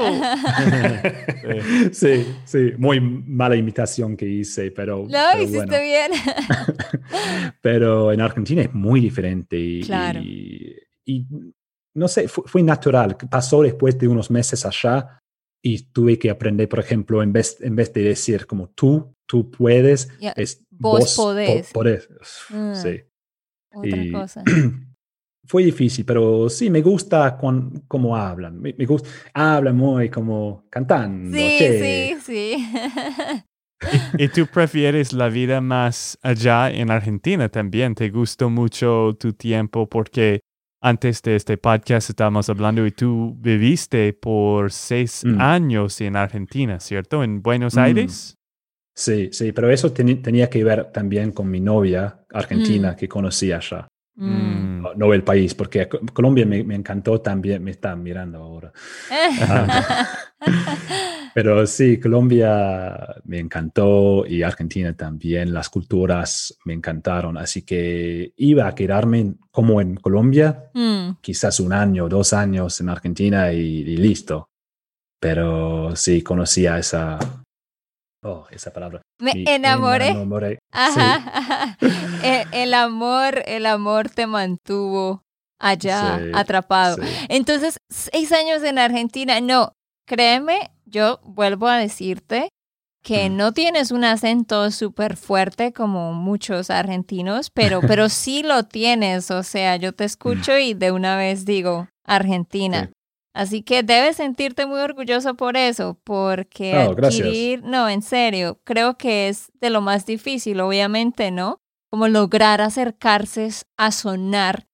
Sí. 1.42 1.88
sí, 1.92 2.26
sí, 2.44 2.72
muy 2.78 3.00
mala 3.00 3.56
imitación 3.56 4.16
que 4.16 4.26
hice, 4.28 4.70
pero, 4.70 4.98
No, 5.10 5.18
pero 5.32 5.42
hiciste 5.42 5.66
bueno. 5.66 5.82
bien. 5.82 6.12
Pero 7.60 8.12
en 8.12 8.20
Argentina 8.20 8.62
es 8.62 8.72
muy 8.72 9.00
diferente 9.00 9.56
y, 9.56 9.80
Claro. 9.82 10.20
y- 10.22 10.76
y 11.04 11.26
no 11.98 12.08
sé, 12.08 12.28
fue, 12.28 12.44
fue 12.46 12.62
natural. 12.62 13.16
Pasó 13.30 13.62
después 13.62 13.98
de 13.98 14.08
unos 14.08 14.30
meses 14.30 14.64
allá 14.64 15.18
y 15.62 15.90
tuve 15.92 16.18
que 16.18 16.30
aprender, 16.30 16.68
por 16.68 16.78
ejemplo, 16.78 17.22
en 17.22 17.32
vez, 17.32 17.58
en 17.60 17.74
vez 17.76 17.92
de 17.92 18.02
decir 18.02 18.46
como 18.46 18.68
tú, 18.70 19.12
tú 19.26 19.50
puedes, 19.50 20.08
Ya, 20.20 20.32
es 20.36 20.64
vos 20.70 21.14
po- 21.16 21.22
podés. 21.24 21.72
podés. 21.72 22.08
Mm. 22.50 22.74
Sí. 22.74 23.00
Otra 23.74 23.96
Y- 24.04 24.12
cosa. 24.12 24.42
Fue 25.46 25.64
difícil, 25.64 26.04
pero 26.04 26.50
sí, 26.50 26.68
me 26.68 26.82
gusta 26.82 27.38
con, 27.38 27.84
cómo 27.88 28.14
hablan. 28.14 28.60
Me, 28.60 28.74
me 28.76 28.84
gusta, 28.84 29.08
hablan 29.32 29.76
muy 29.76 30.10
como 30.10 30.66
cantando. 30.70 31.34
Sí, 31.34 31.56
che. 31.58 32.14
sí, 32.20 32.20
sí. 32.22 33.42
¿Y 34.18 34.28
tú 34.28 34.46
prefieres 34.52 35.12
la 35.14 35.28
vida 35.28 35.60
más 35.62 36.18
allá 36.22 36.70
en 36.70 36.90
Argentina 36.90 37.48
también? 37.48 37.94
¿Te 37.94 38.10
gustó 38.10 38.50
mucho 38.50 39.16
tu 39.18 39.32
tiempo? 39.32 39.88
Porque 39.88 40.40
antes 40.80 41.22
de 41.22 41.36
este 41.36 41.56
podcast 41.58 42.10
estábamos 42.10 42.48
hablando 42.48 42.86
y 42.86 42.90
tú 42.92 43.36
viviste 43.40 44.12
por 44.12 44.70
seis 44.72 45.22
Mm. 45.24 45.40
años 45.40 46.00
en 46.00 46.16
Argentina, 46.16 46.78
¿cierto? 46.80 47.22
En 47.24 47.42
Buenos 47.42 47.74
Mm. 47.74 47.78
Aires. 47.80 48.34
Sí, 48.94 49.28
sí, 49.32 49.52
pero 49.52 49.70
eso 49.70 49.92
teni- 49.94 50.20
tenía 50.22 50.48
que 50.50 50.62
ver 50.64 50.90
también 50.92 51.30
con 51.32 51.48
mi 51.50 51.60
novia 51.60 52.24
argentina 52.32 52.92
Mm. 52.92 52.96
que 52.96 53.08
conocí 53.08 53.52
allá. 53.52 53.86
Mm. 54.16 54.82
No, 54.82 54.94
no 54.94 55.14
el 55.14 55.22
país, 55.22 55.54
porque 55.54 55.88
Co- 55.88 56.00
Colombia 56.12 56.44
me, 56.46 56.64
me 56.64 56.74
encantó 56.74 57.20
también, 57.20 57.62
me 57.62 57.70
están 57.72 58.02
mirando 58.02 58.38
ahora. 58.38 58.72
Pero 61.34 61.66
sí, 61.66 61.98
Colombia 62.00 62.96
me 63.24 63.38
encantó 63.38 64.24
y 64.26 64.42
Argentina 64.42 64.94
también, 64.96 65.52
las 65.52 65.68
culturas 65.68 66.56
me 66.64 66.74
encantaron, 66.74 67.36
así 67.38 67.62
que 67.62 68.32
iba 68.36 68.66
a 68.66 68.74
quedarme 68.74 69.34
como 69.50 69.80
en 69.80 69.96
Colombia, 69.96 70.70
Mm. 70.74 71.18
quizás 71.20 71.60
un 71.60 71.72
año, 71.72 72.08
dos 72.08 72.32
años 72.32 72.80
en 72.80 72.88
Argentina 72.88 73.52
y, 73.52 73.58
y 73.58 73.96
listo. 73.96 74.48
Pero 75.20 75.96
sí, 75.96 76.22
conocía 76.22 76.78
esa, 76.78 77.18
oh, 78.22 78.46
esa 78.50 78.72
palabra. 78.72 79.02
Me 79.20 79.32
Y 79.34 79.48
enamoré. 79.48 80.08
enamoré. 80.10 80.50
Sí. 80.52 80.58
Ajá, 80.72 81.14
ajá. 81.34 81.78
El, 82.22 82.46
el 82.52 82.74
amor, 82.74 83.42
el 83.46 83.66
amor 83.66 84.08
te 84.10 84.26
mantuvo 84.28 85.22
allá 85.60 86.18
Sí, 86.22 86.30
atrapado. 86.34 86.96
sí. 87.02 87.08
Entonces, 87.28 87.78
seis 87.90 88.30
años 88.32 88.62
en 88.62 88.78
Argentina, 88.78 89.40
no, 89.40 89.72
créeme, 90.08 90.72
yo 90.86 91.20
vuelvo 91.22 91.68
a 91.68 91.76
decirte 91.78 92.48
que 93.04 93.30
no 93.30 93.52
tienes 93.52 93.92
un 93.92 94.04
acento 94.04 94.70
súper 94.72 95.16
fuerte 95.16 95.72
como 95.72 96.12
muchos 96.12 96.70
argentinos, 96.70 97.50
pero, 97.50 97.80
pero 97.86 98.08
sí 98.08 98.42
lo 98.42 98.64
tienes, 98.64 99.30
o 99.30 99.42
sea, 99.44 99.76
yo 99.76 99.92
te 99.92 100.04
escucho 100.04 100.58
y 100.58 100.74
de 100.74 100.90
una 100.90 101.16
vez 101.16 101.44
digo 101.44 101.88
Argentina. 102.04 102.86
Sí. 102.86 102.92
Así 103.34 103.62
que 103.62 103.84
debes 103.84 104.16
sentirte 104.16 104.66
muy 104.66 104.80
orgulloso 104.80 105.36
por 105.36 105.56
eso, 105.56 105.96
porque 106.02 106.74
Oh, 106.76 106.94
gracias. 106.94 107.20
adquirir, 107.24 107.62
no, 107.62 107.88
en 107.88 108.02
serio, 108.02 108.58
creo 108.64 108.96
que 108.98 109.28
es 109.28 109.52
de 109.60 109.70
lo 109.70 109.80
más 109.80 110.06
difícil, 110.06 110.58
obviamente, 110.60 111.30
¿no? 111.30 111.58
Como 111.90 112.08
lograr 112.08 112.60
acercarse 112.60 113.48
a 113.76 113.92
sonar 113.92 114.66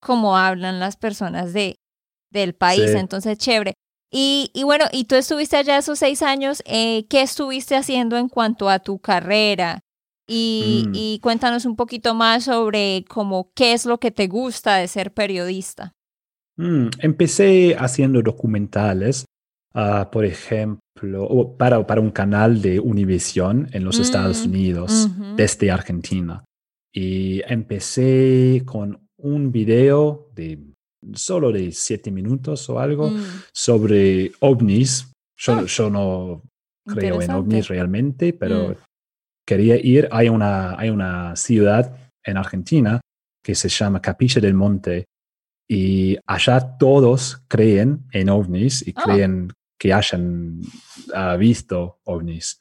como 0.00 0.38
hablan 0.38 0.80
las 0.80 0.96
personas 0.96 1.52
de, 1.52 1.76
del 2.30 2.54
país. 2.54 2.92
Sí. 2.92 2.96
Entonces, 2.96 3.36
chévere. 3.36 3.74
Y, 4.10 4.50
y 4.54 4.62
bueno, 4.62 4.84
y 4.92 5.04
tú 5.04 5.14
estuviste 5.16 5.56
allá 5.56 5.78
esos 5.78 5.98
seis 5.98 6.22
años, 6.22 6.62
eh, 6.66 7.06
¿qué 7.08 7.22
estuviste 7.22 7.76
haciendo 7.76 8.16
en 8.16 8.28
cuanto 8.28 8.68
a 8.70 8.78
tu 8.78 8.98
carrera? 8.98 9.80
Y, 10.28 10.84
Mm. 10.88 10.92
y 10.94 11.18
cuéntanos 11.20 11.64
un 11.66 11.76
poquito 11.76 12.14
más 12.14 12.44
sobre 12.44 13.04
como 13.08 13.50
qué 13.54 13.72
es 13.72 13.86
lo 13.86 13.98
que 13.98 14.10
te 14.10 14.26
gusta 14.26 14.76
de 14.76 14.88
ser 14.88 15.12
periodista. 15.14 15.92
Mm, 16.56 16.88
empecé 17.00 17.76
haciendo 17.78 18.22
documentales, 18.22 19.24
ah, 19.74 20.08
por 20.10 20.24
ejemplo, 20.24 20.80
para, 21.58 21.86
para 21.86 22.00
un 22.00 22.10
canal 22.10 22.62
de 22.62 22.80
Univision 22.80 23.68
en 23.72 23.84
los 23.84 23.98
Estados 24.00 24.46
Mm, 24.46 24.50
Unidos, 24.50 25.08
desde 25.36 25.70
Argentina. 25.70 26.44
Y 26.92 27.42
empecé 27.46 28.62
con 28.64 29.06
un 29.18 29.52
video 29.52 30.28
de 30.34 30.58
solo 31.14 31.52
de 31.52 31.72
siete 31.72 32.10
minutos 32.10 32.68
o 32.70 32.78
algo 32.78 33.10
Mm, 33.10 33.22
sobre 33.52 34.32
ovnis. 34.40 35.10
Yo, 35.38 35.52
Ah. 35.52 35.64
yo 35.66 35.90
no 35.90 36.42
creo 36.86 37.20
en 37.20 37.30
ovnis 37.32 37.68
realmente, 37.68 38.32
pero 38.32 38.70
Mm. 38.70 38.74
quería 39.46 39.76
ir. 39.76 40.08
Hay 40.12 40.28
una, 40.28 40.78
hay 40.78 40.90
una 40.90 41.36
ciudad 41.36 41.96
en 42.24 42.36
Argentina 42.36 43.00
que 43.44 43.54
se 43.54 43.68
llama 43.68 44.00
Capilla 44.02 44.40
del 44.40 44.54
Monte 44.54 45.04
y 45.68 46.16
allá 46.26 46.76
todos 46.78 47.42
creen 47.48 48.04
en 48.12 48.28
ovnis 48.30 48.86
y 48.86 48.92
Ah. 48.96 49.02
creen 49.04 49.52
que 49.78 49.92
hayan 49.92 50.60
ah, 51.14 51.36
visto 51.36 51.98
ovnis. 52.04 52.60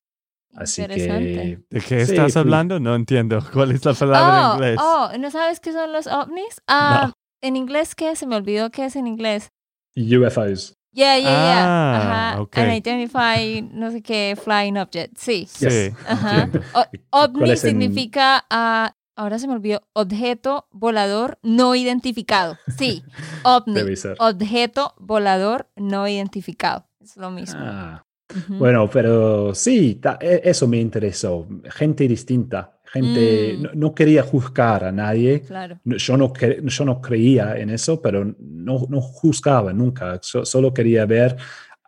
Así 0.58 0.86
que 0.88 1.60
¿De 1.69 1.81
qué 1.81 2.01
estás 2.01 2.38
hablando? 2.38 2.79
No 2.79 2.95
entiendo. 2.95 3.43
¿Cuál 3.53 3.71
es 3.71 3.84
la 3.84 3.93
palabra 3.93 4.39
en 4.39 4.45
Oh, 4.45 4.53
inglés? 4.53 4.79
oh, 4.81 5.10
¿no 5.19 5.29
sabes 5.31 5.60
qué 5.60 5.73
son 5.73 5.91
los 5.91 6.08
ovnis? 6.08 6.62
Ah, 6.67 7.12
¿En 7.45 7.55
inglés 7.55 7.93
qué? 7.95 8.15
Se 8.15 8.25
me 8.25 8.36
olvidó 8.36 8.71
qué 8.71 8.86
es 8.86 8.95
en 8.95 9.05
inglés. 9.08 9.51
UFOs. 9.95 10.73
Yeah, 10.91 11.17
yeah, 11.19 11.29
yeah. 11.29 11.65
Ah, 11.67 12.29
Ajá. 12.31 12.41
ok. 12.41 12.58
Unidentified, 12.58 13.63
no 13.71 13.91
sé 13.91 14.01
qué, 14.01 14.38
flying 14.41 14.77
object. 14.77 15.17
Sí. 15.17 15.45
Sí, 15.49 15.65
Yes. 15.65 15.93
Ajá. 16.08 16.43
entiendo. 16.43 16.67
O- 16.73 16.86
¿Cuál 17.12 17.31
ovni 17.43 17.58
significa, 17.58 18.45
ah, 18.49 18.95
ahora 19.15 19.38
se 19.39 19.47
me 19.47 19.53
olvidó, 19.53 19.81
objeto 19.93 20.67
volador 20.71 21.38
no 21.43 21.75
identificado. 21.75 22.58
Sí, 22.77 23.03
ovni. 23.43 23.73
Debe 23.75 23.95
ser. 23.95 24.15
Objeto 24.19 24.93
volador 24.97 25.69
no 25.75 26.08
identificado. 26.08 26.88
Es 27.01 27.15
lo 27.17 27.29
mismo. 27.29 27.60
Ah, 27.62 28.01
Ujú. 28.36 28.55
Bueno, 28.55 28.89
pero 28.89 29.53
sí, 29.53 29.95
ta- 29.95 30.17
e- 30.19 30.41
eso 30.45 30.67
me 30.67 30.77
interesó. 30.77 31.45
Gente 31.69 32.08
distinta, 32.08 32.75
gente, 32.95 33.55
Mm. 33.58 33.62
no, 33.63 33.69
no 33.73 33.95
quería 33.95 34.23
juzgar 34.23 34.84
a 34.86 34.91
nadie. 34.91 35.41
Claro. 35.41 35.79
Yo 35.86 36.17
no, 36.17 36.31
cre- 36.34 36.62
yo 36.67 36.86
no 36.86 37.01
creía 37.01 37.58
en 37.58 37.69
eso, 37.69 38.01
pero 38.01 38.25
no, 38.39 38.86
no 38.89 39.01
juzgaba 39.01 39.73
nunca. 39.73 40.19
So- 40.21 40.45
solo 40.45 40.73
quería 40.73 41.05
ver 41.05 41.36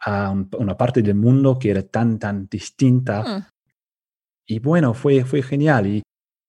a 0.02 0.30
un- 0.32 0.50
una 0.60 0.76
parte 0.78 1.02
del 1.02 1.16
mundo 1.16 1.58
que 1.58 1.72
era 1.72 1.82
tan, 1.82 2.20
tan 2.20 2.48
distinta. 2.50 3.24
Mm. 3.24 3.46
Y 4.50 4.60
bueno, 4.60 4.94
fue, 4.94 5.24
fue 5.26 5.42
genial. 5.42 5.88
Y, 5.88 6.02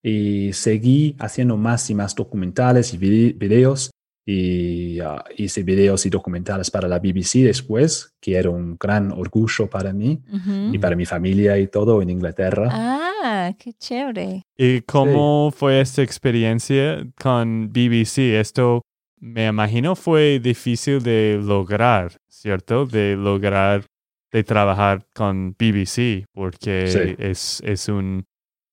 y 0.02 0.52
seguí 0.52 1.16
haciendo 1.18 1.56
más 1.56 1.88
y 1.90 1.94
más 1.94 2.14
documentales 2.14 2.92
y 2.94 2.98
vide- 2.98 3.32
videos. 3.36 3.90
Y 4.30 5.00
ah, 5.00 5.24
hice 5.38 5.62
videos 5.62 6.04
y 6.04 6.10
documentales 6.10 6.70
para 6.70 6.86
la 6.86 6.98
BBC 6.98 7.44
después, 7.44 8.12
que 8.20 8.36
era 8.36 8.50
un 8.50 8.76
gran 8.78 9.10
orgullo 9.10 9.70
para 9.70 9.94
mí 9.94 10.20
Ujú. 10.30 10.74
y 10.74 10.78
para 10.78 10.94
mi 10.96 11.06
familia 11.06 11.56
y 11.58 11.68
todo 11.68 12.02
en 12.02 12.10
Inglaterra. 12.10 12.68
Ah, 12.70 13.27
Ah, 13.48 13.54
qué 13.58 13.72
chévere. 13.72 14.42
¿Y 14.58 14.82
cómo 14.82 15.50
fue 15.56 15.80
esta 15.80 16.02
experiencia 16.02 17.06
con 17.18 17.72
BBC? 17.72 18.38
Esto 18.38 18.82
me 19.20 19.46
imagino 19.46 19.96
fue 19.96 20.38
difícil 20.38 21.02
de 21.02 21.40
lograr, 21.42 22.12
¿cierto? 22.28 22.84
De 22.84 23.16
lograr, 23.16 23.87
de 24.30 24.44
trabajar 24.44 25.06
con 25.14 25.52
BBC, 25.52 26.26
porque 26.34 27.16
es, 27.18 27.62
es, 27.64 27.88
un, 27.88 28.26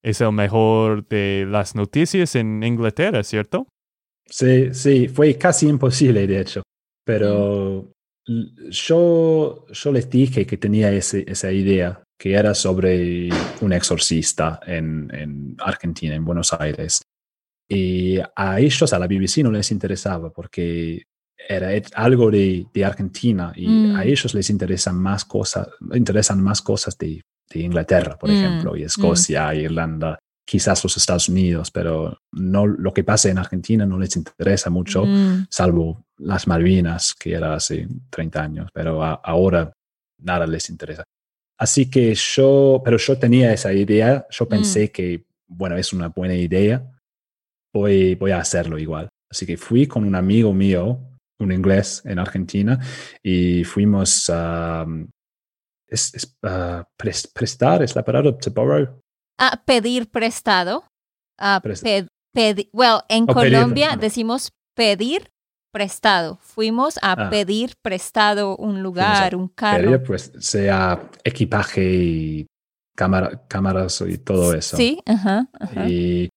es 0.03 0.19
el 0.19 0.33
mejor 0.33 1.07
de 1.07 1.45
las 1.47 1.73
noticias 1.73 2.35
en 2.35 2.61
Inglaterra, 2.61 3.23
¿cierto? 3.23 3.67
Sí, 4.25 4.73
sí, 4.73 5.07
fue 5.07 5.37
casi 5.37 5.69
imposible, 5.69 6.27
de 6.27 6.41
hecho. 6.41 6.63
Pero 7.05 7.93
yo, 8.27 9.65
yo 9.67 9.91
les 9.91 10.09
dije 10.09 10.45
que 10.45 10.57
tenía 10.57 10.91
ese, 10.91 11.23
esa 11.27 11.51
idea, 11.51 12.01
que 12.17 12.33
era 12.33 12.53
sobre 12.53 13.29
un 13.61 13.73
exorcista 13.73 14.59
en, 14.65 15.09
en 15.13 15.55
Argentina, 15.59 16.15
en 16.15 16.25
Buenos 16.25 16.53
Aires. 16.53 17.01
Y 17.67 18.19
a 18.35 18.59
ellos, 18.59 18.93
a 18.93 18.99
la 18.99 19.07
BBC, 19.07 19.37
no 19.43 19.51
les 19.51 19.71
interesaba 19.71 20.31
porque 20.31 21.03
era 21.47 21.69
algo 21.95 22.31
de, 22.31 22.65
de 22.73 22.85
Argentina 22.85 23.51
y 23.55 23.65
a 23.65 23.69
mm. 23.69 24.01
ellos 24.01 24.33
les 24.33 24.49
interesan 24.49 24.97
más 24.97 25.25
cosas, 25.25 25.67
interesan 25.93 26.41
más 26.41 26.61
cosas 26.61 26.97
de, 26.97 27.21
de 27.49 27.59
Inglaterra, 27.59 28.17
por 28.17 28.29
mm, 28.29 28.33
ejemplo, 28.33 28.75
y 28.75 28.81
mm. 28.81 28.85
Escocia, 28.85 29.53
Irlanda, 29.53 30.17
quizás 30.45 30.83
los 30.83 30.95
Estados 30.95 31.27
Unidos, 31.27 31.71
pero 31.71 32.19
no 32.31 32.67
lo 32.67 32.93
que 32.93 33.03
pasa 33.03 33.29
en 33.29 33.39
Argentina 33.39 33.85
no 33.85 33.97
les 33.97 34.15
interesa 34.15 34.69
mucho, 34.69 35.03
salvo 35.49 36.05
las 36.17 36.47
Malvinas, 36.47 37.15
que 37.15 37.33
era 37.33 37.55
hace 37.55 37.87
30 38.11 38.41
años, 38.41 38.69
pero 38.73 39.03
ahora 39.03 39.73
nada 40.19 40.45
les 40.45 40.69
interesa. 40.69 41.03
Así 41.57 41.89
que 41.89 42.13
yo, 42.13 42.81
pero 42.83 42.97
yo 42.97 43.17
tenía 43.17 43.51
esa 43.53 43.73
idea, 43.73 44.27
yo 44.29 44.47
pensé 44.47 44.91
que, 44.91 45.25
bueno, 45.47 45.77
es 45.77 45.93
una 45.93 46.09
buena 46.09 46.35
idea, 46.35 46.85
voy, 47.73 48.15
voy 48.15 48.31
a 48.31 48.39
hacerlo 48.39 48.77
igual. 48.77 49.09
Así 49.29 49.45
que 49.45 49.57
fui 49.57 49.87
con 49.87 50.03
un 50.05 50.15
amigo 50.15 50.53
mío, 50.53 50.99
un 51.39 51.51
inglés 51.51 52.01
en 52.05 52.19
Argentina, 52.19 52.79
y 53.23 53.63
fuimos 53.63 54.29
a... 54.29 54.85
es, 55.87 56.37
prestar, 57.33 57.83
es 57.83 57.95
la 57.95 58.03
palabra, 58.03 58.37
to 58.37 58.51
borrow. 58.51 59.01
A 59.37 59.63
pedir 59.65 60.09
prestado. 60.09 60.85
A 61.37 61.61
well, 62.73 62.99
en 63.09 63.25
Colombia 63.25 63.97
decimos 63.97 64.51
pedir 64.75 65.31
prestado. 65.71 66.39
Fuimos 66.41 66.97
a 67.01 67.11
ah. 67.11 67.29
pedir 67.29 67.73
prestado 67.81 68.55
un 68.55 68.81
lugar, 68.81 69.35
un 69.35 69.49
carro. 69.49 69.83
Pedir, 69.83 70.03
pues, 70.03 70.31
sea 70.39 71.09
equipaje 71.23 71.83
y 71.83 72.47
cámara, 72.95 73.45
cámaras 73.49 74.01
y 74.07 74.17
todo 74.17 74.53
eso. 74.53 74.77
Sí, 74.77 75.01
ajá. 75.05 75.49
Y 75.85 76.29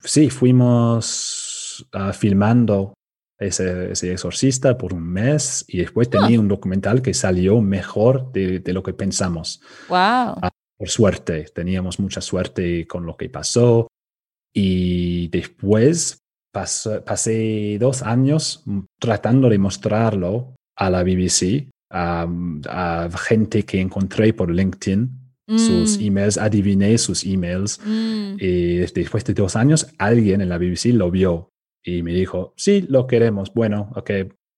sí, 0.00 0.28
fuimos 0.28 1.86
uh, 1.94 2.12
filmando 2.12 2.94
ese, 3.38 3.92
ese, 3.92 4.12
exorcista 4.12 4.76
por 4.76 4.92
un 4.92 5.04
mes 5.04 5.64
y 5.68 5.78
después 5.78 6.08
ah. 6.08 6.18
tenía 6.18 6.40
un 6.40 6.48
documental 6.48 7.00
que 7.00 7.14
salió 7.14 7.60
mejor 7.60 8.32
de, 8.32 8.58
de 8.58 8.72
lo 8.72 8.82
que 8.82 8.92
pensamos. 8.92 9.60
Wow. 9.88 10.32
Uh, 10.42 10.48
por 10.78 10.88
suerte, 10.88 11.46
teníamos 11.54 12.00
mucha 12.00 12.20
suerte 12.20 12.86
con 12.86 13.06
lo 13.06 13.16
que 13.16 13.28
pasó 13.28 13.88
y 14.54 15.28
después 15.28 16.18
pasé 16.52 17.78
dos 17.80 18.02
años 18.02 18.64
tratando 19.00 19.48
de 19.48 19.58
mostrarlo 19.58 20.54
a 20.76 20.90
la 20.90 21.02
BBC, 21.02 21.68
a, 21.90 22.28
a 22.68 23.08
gente 23.18 23.64
que 23.64 23.80
encontré 23.80 24.32
por 24.32 24.50
LinkedIn 24.50 25.24
sus 25.48 25.98
mm. 25.98 26.02
emails, 26.02 26.38
adiviné 26.38 26.96
sus 26.98 27.24
emails. 27.24 27.80
Mm. 27.84 28.36
Y 28.38 28.76
después 28.76 29.24
de 29.24 29.34
dos 29.34 29.56
años, 29.56 29.86
alguien 29.98 30.40
en 30.40 30.48
la 30.48 30.58
BBC 30.58 30.86
lo 30.86 31.10
vio 31.10 31.50
y 31.84 32.02
me 32.02 32.12
dijo, 32.12 32.54
sí, 32.56 32.86
lo 32.88 33.06
queremos, 33.06 33.52
bueno, 33.52 33.90
ok, 33.94 34.10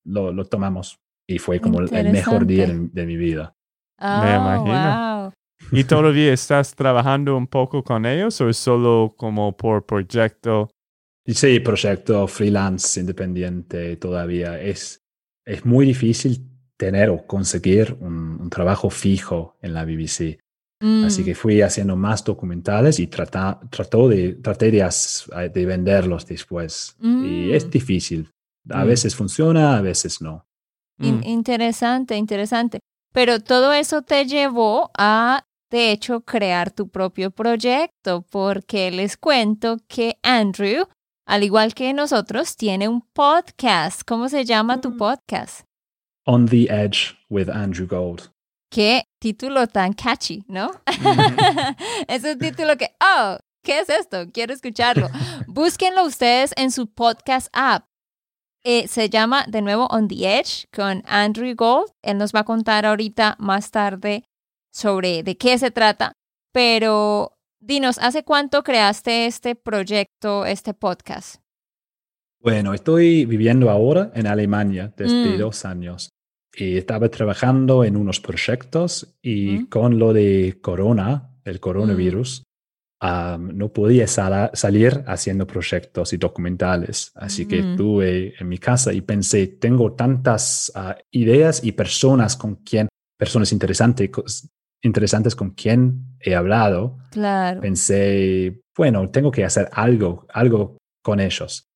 lo, 0.05 0.33
lo 0.33 0.44
tomamos. 0.44 0.98
Y 1.29 1.38
fue 1.38 1.61
como 1.61 1.81
el 1.81 1.90
mejor 2.12 2.46
día 2.46 2.66
de, 2.68 3.07
mi 3.07 3.16
vida. 3.16 3.55
me 4.00 4.07
oh, 4.07 4.37
imagino. 4.37 5.33
¿Y 5.72 5.85
todavía 5.85 6.33
estás 6.33 6.74
trabajando 6.74 7.37
un 7.37 7.46
poco 7.46 7.83
con 7.83 8.07
ellos 8.07 8.40
o 8.40 8.48
es 8.48 8.57
solo 8.57 9.14
como 9.16 9.57
por 9.57 9.85
proyecto? 9.85 10.70
Sí, 11.26 11.61
proyecto 11.61 12.26
freelance, 12.29 13.00
independiente 13.00 13.96
todavía. 13.96 14.61
Es, 14.61 15.02
es 15.44 15.64
muy 15.64 15.87
difícil 15.87 16.46
tener 16.76 17.11
o 17.11 17.26
conseguir 17.26 17.96
un, 18.00 18.40
un 18.40 18.50
trabajo 18.50 18.90
fijo 18.90 19.57
en 19.61 19.74
la 19.74 19.85
BBC. 19.85 20.38
Así 20.79 21.24
que 21.24 21.33
mm. 21.33 21.37
fui 21.37 21.62
haciendo 21.62 21.96
más 21.96 22.22
documentales 22.22 23.00
y 23.00 23.07
trata, 23.07 23.59
trató 23.70 24.09
de, 24.09 24.35
traté 24.35 24.70
de, 24.70 25.48
de 25.52 25.66
venderlos 25.66 26.26
después. 26.26 26.94
Y 27.00 27.52
es 27.52 27.66
mm. 27.66 27.70
difícil. 27.70 28.31
A 28.68 28.85
mm. 28.85 28.88
veces 28.88 29.16
funciona, 29.16 29.79
a 29.79 29.81
veces 29.81 30.20
no. 30.20 30.46
interesante, 30.98 32.16
interesante. 32.16 32.81
Pero 33.12 33.40
todo 33.40 33.72
eso 33.72 34.02
te 34.02 34.26
llevó 34.26 34.90
a, 34.98 35.46
de 35.76 35.92
hecho, 35.92 36.22
crear 36.22 36.70
tu 36.70 36.88
propio 36.88 37.30
proyecto, 37.30 38.22
porque 38.30 38.90
les 38.90 39.18
cuento 39.18 39.76
que 39.88 40.18
Andrew, 40.22 40.86
al 41.26 41.44
igual 41.44 41.74
que 41.74 41.92
nosotros, 41.92 42.56
tiene 42.56 42.88
un 42.88 43.02
podcast. 43.02 44.00
¿Cómo 44.06 44.30
se 44.30 44.46
llama 44.46 44.80
tu 44.80 44.96
podcast? 44.96 45.66
On 46.24 46.46
the 46.46 46.66
Edge 46.70 47.14
with 47.28 47.50
Andrew 47.50 47.86
Gold. 47.86 48.30
Qué 48.70 49.04
título 49.20 49.66
tan 49.66 49.92
catchy, 49.92 50.44
¿no? 50.48 50.70
es 52.08 52.24
un 52.24 52.38
título 52.38 52.78
que, 52.78 52.96
oh, 52.98 53.36
¿qué 53.62 53.80
es 53.80 53.90
esto? 53.90 54.24
Quiero 54.32 54.54
escucharlo. 54.54 55.08
Búsquenlo 55.46 56.06
ustedes 56.06 56.54
en 56.56 56.70
su 56.70 56.86
podcast 56.86 57.48
app. 57.52 57.84
Eh, 58.64 58.88
se 58.88 59.10
llama 59.10 59.44
de 59.46 59.60
nuevo 59.60 59.88
On 59.90 60.08
the 60.08 60.38
Edge 60.38 60.64
con 60.74 61.02
Andrew 61.06 61.54
Gold. 61.54 61.92
Él 62.02 62.16
nos 62.16 62.32
va 62.32 62.40
a 62.40 62.44
contar 62.44 62.86
ahorita 62.86 63.36
más 63.38 63.70
tarde 63.70 64.24
sobre 64.76 65.22
de 65.22 65.36
qué 65.36 65.58
se 65.58 65.70
trata. 65.70 66.12
Pero 66.52 67.32
dinos, 67.60 67.98
¿hace 67.98 68.22
cuánto 68.22 68.62
creaste 68.62 69.26
este 69.26 69.54
proyecto, 69.54 70.46
este 70.46 70.74
podcast? 70.74 71.36
Bueno, 72.40 72.74
estoy 72.74 73.24
viviendo 73.24 73.70
ahora 73.70 74.12
en 74.14 74.26
Alemania 74.26 74.92
desde 74.96 75.34
mm. 75.34 75.38
dos 75.38 75.64
años 75.64 76.10
y 76.54 76.76
estaba 76.76 77.08
trabajando 77.08 77.84
en 77.84 77.96
unos 77.96 78.20
proyectos 78.20 79.18
y 79.20 79.66
con 79.66 79.98
lo 79.98 80.12
de 80.12 80.58
corona, 80.60 81.34
el 81.44 81.58
coronavirus, 81.58 82.44
mm. 83.00 83.56
no 83.56 83.72
podía 83.72 84.06
salir 84.06 85.02
haciendo 85.06 85.46
proyectos 85.46 86.12
y 86.12 86.18
documentales. 86.18 87.10
Así 87.14 87.46
que 87.46 87.62
mm. 87.62 87.70
estuve 87.70 88.34
en 88.38 88.48
mi 88.48 88.58
casa 88.58 88.92
y 88.92 89.00
pensé, 89.00 89.46
tengo 89.48 89.94
tantas 89.94 90.70
ah, 90.74 90.96
ideas 91.10 91.64
y 91.64 91.72
personas 91.72 92.36
con 92.36 92.56
quien, 92.56 92.88
personas 93.18 93.52
interesantes, 93.52 94.10
interesantes 94.87 95.37
con 95.37 95.51
quien 95.51 96.16
he 96.20 96.35
hablado. 96.35 96.99
Claro. 97.11 97.61
Pensé, 97.61 98.62
bueno, 98.77 99.11
tengo 99.11 99.31
que 99.31 99.44
hacer 99.44 99.68
algo, 99.72 100.27
algo 100.33 100.79
con 101.03 101.20
ellos. 101.20 101.66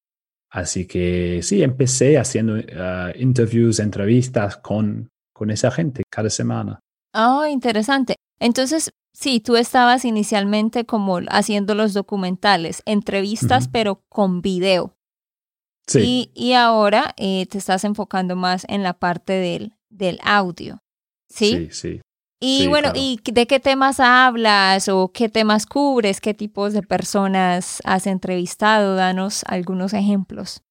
Así 0.51 0.87
que 0.87 1.41
sí, 1.43 1.63
empecé 1.63 2.19
haciendo 2.19 2.55
uh, 2.55 3.13
interviews, 3.17 3.79
entrevistas 3.79 4.57
con, 4.57 5.09
con 5.33 5.51
esa 5.51 5.71
gente 5.71 6.03
cada 6.11 6.31
semana. 6.31 6.81
Oh, 7.15 7.47
interesante. 7.47 8.17
Entonces, 8.41 8.91
sí, 9.15 9.41
tú 9.41 9.57
estabas 9.57 10.05
inicialmente 10.05 10.85
como 10.87 11.19
haciendo 11.29 11.75
los 11.75 11.93
documentales, 11.93 12.83
entrevistas, 12.85 13.69
pero 13.69 14.03
con 14.09 14.43
video. 14.43 14.95
Sí. 15.87 16.31
Y, 16.35 16.49
y 16.51 16.53
ahora 16.55 17.15
eh, 17.17 17.47
te 17.47 17.59
estás 17.59 17.85
enfocando 17.85 18.35
más 18.37 18.65
en 18.69 18.83
la 18.83 18.95
parte 18.95 19.33
del, 19.35 19.75
del 19.89 20.19
audio. 20.23 20.79
Sí, 21.29 21.69
sí. 21.71 21.99
sí. 21.99 22.01
Y 22.43 22.69
bueno, 22.69 22.93
¿y 22.95 23.21
de 23.23 23.47
qué 23.47 23.61
temas 23.61 24.01
hablas 24.01 24.89
o 24.89 25.13
qué 25.13 25.29
temas 25.29 25.67
cubres? 25.67 26.23
¿Qué 26.23 26.33
tipos 26.33 26.73
de 26.73 26.83
personas 26.83 27.81
has 27.85 28.07
entrevistado? 28.07 28.95
Danos 28.95 29.45
algunos 29.47 29.93
ejemplos. 29.93 30.63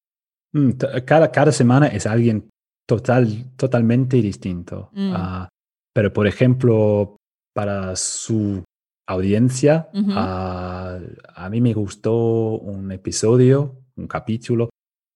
Mm, 0.51 0.71
cada, 1.05 1.31
cada 1.31 1.51
semana 1.51 1.87
es 1.87 2.07
alguien 2.07 2.49
total, 2.87 3.45
totalmente 3.55 4.17
distinto. 4.17 4.89
Mm. 4.93 5.13
Ah, 5.15 5.49
pero, 5.93 6.11
por 6.11 6.25
ejemplo, 6.25 7.17
para 7.53 7.95
su 7.95 8.63
audiencia, 9.07 9.89
ah, 10.11 10.97
a 11.35 11.49
mí 11.49 11.61
me 11.61 11.73
gustó 11.73 12.57
un 12.57 12.91
episodio, 12.91 13.83
un 13.95 14.07
capítulo, 14.07 14.69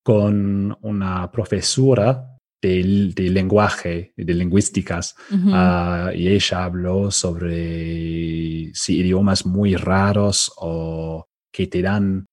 con 0.04 0.78
una 0.82 1.32
profesora 1.32 2.33
de, 2.68 3.30
lenguaje, 3.30 4.14
de 4.16 4.34
lingüísticas, 4.34 5.16
ah, 5.52 6.12
y 6.16 6.30
ella 6.30 6.64
habló 6.64 7.12
sobre 7.12 8.72
si 8.74 9.00
idiomas 9.00 9.46
muy 9.46 9.76
raros 9.76 10.52
o 10.58 11.28
que 11.52 11.68
te 11.68 11.82
dan, 11.82 12.26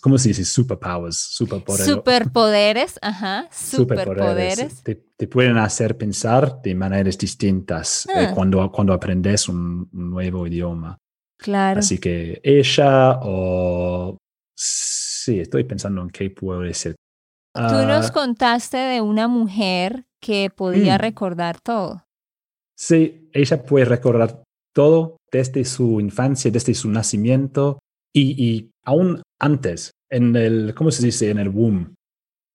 ¿cómo 0.00 0.18
se 0.18 0.28
dice? 0.28 0.44
Superpowers, 0.44 1.16
superpoderes. 1.16 1.86
Superpoderes, 1.86 2.98
ajá, 3.00 3.48
superpoderes. 3.50 4.82
Te, 4.82 5.26
pueden 5.28 5.56
hacer 5.56 5.96
pensar 5.96 6.60
de 6.62 6.74
maneras 6.74 7.16
distintas 7.16 8.06
eh, 8.06 8.26
ah. 8.28 8.32
cuando, 8.34 8.70
cuando 8.72 8.92
aprendes 8.92 9.48
un, 9.48 9.88
nuevo 9.92 10.46
idioma. 10.46 10.98
Claro. 11.38 11.78
Así 11.78 11.98
que 11.98 12.40
ella 12.42 13.20
o... 13.22 14.18
Sí, 14.54 15.40
estoy 15.40 15.64
pensando 15.64 16.02
en 16.02 16.10
qué 16.10 16.30
puede 16.30 16.74
ser. 16.74 16.96
Tú 17.54 17.60
nos 17.86 18.08
Ah, 18.08 18.12
contaste 18.12 18.76
de 18.78 19.00
una 19.00 19.28
mujer 19.28 20.04
que 20.20 20.50
podía 20.50 20.96
Mm. 20.96 21.00
recordar 21.00 21.60
todo. 21.60 22.04
Sí, 22.76 23.28
ella 23.32 23.62
puede 23.64 23.84
recordar 23.84 24.42
todo 24.74 25.16
desde 25.30 25.64
su 25.64 26.00
infancia, 26.00 26.50
desde 26.50 26.74
su 26.74 26.88
nacimiento 26.90 27.78
y, 28.14 28.42
y 28.42 28.70
aún 28.84 29.22
antes, 29.40 29.90
en 30.10 30.34
el, 30.36 30.74
¿cómo 30.74 30.90
se 30.90 31.04
dice? 31.04 31.30
En 31.30 31.38
el 31.38 31.48
womb. 31.50 31.92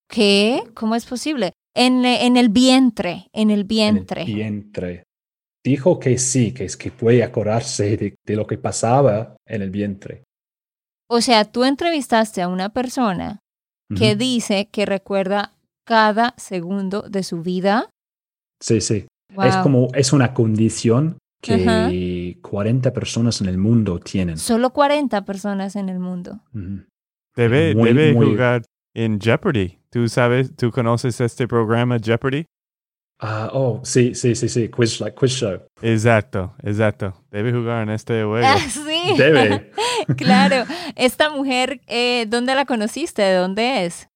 ¿Qué? 0.09 0.63
¿Cómo 0.73 0.95
es 0.95 1.05
posible? 1.05 1.53
En, 1.75 2.03
en 2.05 2.37
el 2.37 2.49
vientre, 2.49 3.27
en 3.33 3.51
el 3.51 3.61
en 3.61 3.67
vientre. 3.67 4.21
el 4.23 4.33
vientre. 4.33 5.03
Dijo 5.63 5.99
que 5.99 6.17
sí, 6.17 6.53
que 6.53 6.65
es 6.65 6.77
que 6.77 6.91
puede 6.91 7.23
acordarse 7.23 7.97
de, 7.97 8.15
de 8.25 8.35
lo 8.35 8.47
que 8.47 8.57
pasaba 8.57 9.35
en 9.45 9.61
el 9.61 9.69
vientre. 9.69 10.23
O 11.09 11.21
sea, 11.21 11.45
tú 11.45 11.63
entrevistaste 11.65 12.41
a 12.41 12.47
una 12.47 12.69
persona 12.69 13.39
que 13.95 14.15
dice 14.15 14.69
que 14.71 14.85
recuerda 14.85 15.53
cada 15.85 16.33
segundo 16.37 17.03
de 17.03 17.23
su 17.23 17.41
vida. 17.41 17.89
Sí, 18.61 18.81
sí. 18.81 19.05
Wow. 19.33 19.45
Es 19.45 19.55
como, 19.57 19.87
es 19.93 20.13
una 20.13 20.33
condición 20.33 21.17
que 21.41 21.65
Ajá. 21.65 21.89
40 22.41 22.91
personas 22.93 23.41
en 23.41 23.47
el 23.47 23.57
mundo 23.57 23.99
tienen. 23.99 24.37
Solo 24.37 24.71
40 24.71 25.23
personas 25.25 25.75
en 25.75 25.89
el 25.89 25.99
mundo. 25.99 26.41
Debe, 27.35 27.75
Muy, 27.75 27.89
debe 27.93 28.13
muy- 28.13 28.25
jugar 28.27 28.63
en 28.95 29.19
Jeopardy. 29.21 29.77
¿Tú 29.89 30.07
sabes, 30.09 30.55
tú 30.55 30.71
conoces 30.71 31.21
este 31.21 31.47
programa 31.47 31.97
Jeopardy? 31.99 32.45
Ah, 33.19 33.49
oh, 33.51 33.81
sí, 33.83 34.13
sí, 34.13 34.35
sí, 34.35 34.47
sí. 34.47 34.69
Quiz, 34.69 34.99
like, 35.01 35.15
quiz 35.15 35.31
show. 35.31 35.59
Exacto, 35.81 36.53
exacto. 36.63 37.13
Debe 37.31 37.51
jugar 37.51 37.83
en 37.83 37.89
este 37.89 38.23
juego. 38.23 38.45
Ah, 38.45 38.57
sí. 38.69 39.17
Debe. 39.17 39.71
claro. 40.17 40.65
Esta 40.95 41.29
mujer, 41.31 41.81
eh, 41.87 42.25
¿dónde 42.27 42.53
la 42.53 42.65
conociste? 42.65 43.23
¿De 43.23 43.35
dónde 43.37 43.85
es? 43.85 44.07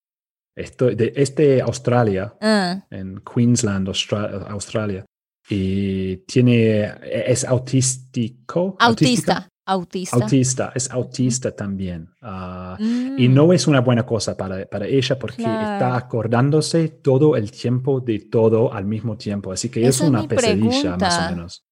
Estoy 0.55 0.95
de 0.95 1.13
este 1.15 1.61
Australia, 1.61 2.33
Ah, 2.41 2.85
en 2.91 3.21
Queensland, 3.21 3.87
Austra- 3.87 4.45
Australia. 4.49 5.05
Y 5.49 6.17
tiene, 6.27 6.93
es 7.25 7.43
autístico. 7.43 8.75
autista. 8.79 9.47
Autista. 9.65 10.15
Autista, 10.15 10.71
es 10.75 10.89
autista 10.89 11.55
también. 11.55 12.09
Ah, 12.21 12.75
Y 12.79 13.27
Mm, 13.29 13.33
no 13.33 13.53
es 13.53 13.67
una 13.67 13.79
buena 13.81 14.05
cosa 14.05 14.35
para, 14.35 14.65
para 14.65 14.87
ella 14.87 15.17
porque 15.19 15.43
Claro. 15.43 15.61
está 15.73 15.95
acordándose 15.95 16.89
todo 16.89 17.35
el 17.35 17.51
tiempo 17.51 17.99
de 17.99 18.19
todo 18.19 18.73
al 18.73 18.85
mismo 18.85 19.17
tiempo. 19.17 19.51
Así 19.51 19.69
que 19.69 19.81
es 19.83 19.95
Esa 19.95 20.05
es 20.05 20.09
una 20.09 20.27
pesadilla 20.27 20.97
más 20.97 21.19
o 21.19 21.29
menos. 21.29 21.63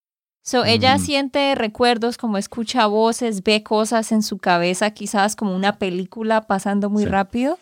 So, 0.45 0.63
ella 0.65 0.95
Mm. 0.97 0.99
siente 0.99 1.55
recuerdos 1.55 2.17
como 2.17 2.37
escucha 2.37 2.85
voces, 2.87 3.43
ve 3.43 3.63
cosas 3.63 4.11
en 4.11 4.21
su 4.23 4.37
cabeza, 4.37 4.91
quizás 4.91 5.35
como 5.35 5.55
una 5.55 5.77
película 5.79 6.47
pasando 6.47 6.89
muy 6.89 7.03
Sí. 7.03 7.09
rápido. 7.09 7.57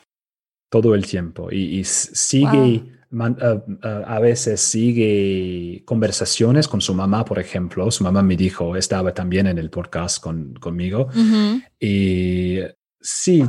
Todo 0.70 0.94
el 0.94 1.06
tiempo. 1.06 1.50
Y, 1.52 1.80
y 1.80 1.84
sigue, 1.86 2.84
man- 3.10 3.38
ah, 3.42 3.64
ah, 3.84 4.04
a 4.08 4.20
veces 4.20 4.62
sigue 4.62 5.84
conversaciones 5.86 6.68
con 6.68 6.82
su 6.82 6.94
mamá, 6.94 7.24
por 7.26 7.40
ejemplo. 7.40 7.90
Su 7.92 8.04
mamá 8.04 8.22
me 8.22 8.36
dijo, 8.36 8.76
estaba 8.76 9.14
también 9.14 9.48
en 9.48 9.58
el 9.58 9.70
podcast 9.70 10.22
con, 10.22 10.54
conmigo. 10.56 11.08
Ujú. 11.16 11.62
Y 11.80 12.60
sí, 13.02 13.44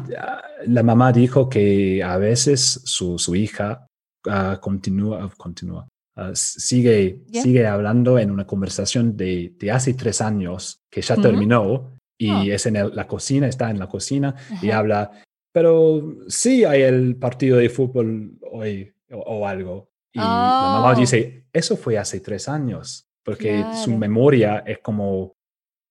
la 0.66 0.82
mamá 0.82 1.12
dijo 1.12 1.48
que 1.48 2.02
a 2.02 2.16
veces 2.18 2.80
su, 2.84 3.18
su 3.18 3.34
hija 3.34 3.86
ah, 4.28 4.58
continúa, 4.60 5.30
continúa, 5.36 5.86
s- 6.32 6.60
sigue, 6.60 7.22
Ya. 7.28 7.42
sigue 7.42 7.66
hablando 7.66 8.18
en 8.18 8.30
una 8.30 8.46
conversación 8.46 9.16
de, 9.16 9.54
de 9.58 9.70
hace 9.70 9.94
tres 9.94 10.20
años 10.20 10.80
que 10.90 11.00
ya 11.02 11.14
Ujú. 11.14 11.22
terminó 11.22 11.92
y 12.18 12.30
Oh. 12.30 12.42
es 12.54 12.66
en 12.66 12.76
el- 12.76 12.94
la 12.94 13.06
cocina, 13.06 13.46
está 13.48 13.70
en 13.70 13.78
la 13.78 13.86
cocina 13.88 14.34
y 14.60 14.70
Ajá. 14.70 14.78
habla, 14.78 15.10
pero 15.52 16.16
sí 16.28 16.64
hay 16.64 16.82
el 16.82 17.16
partido 17.16 17.56
de 17.58 17.68
fútbol 17.70 18.32
hoy 18.52 18.92
o, 19.10 19.18
o 19.18 19.46
algo. 19.46 19.88
Y 20.12 20.18
la 20.18 20.24
mamá 20.24 20.92
Oh. 20.92 20.94
dice, 20.94 21.46
eso 21.52 21.76
fue 21.76 21.98
hace 21.98 22.20
tres 22.20 22.48
años, 22.48 23.06
porque 23.24 23.64
su 23.84 23.96
memoria 23.96 24.62
es 24.66 24.78
como 24.78 25.34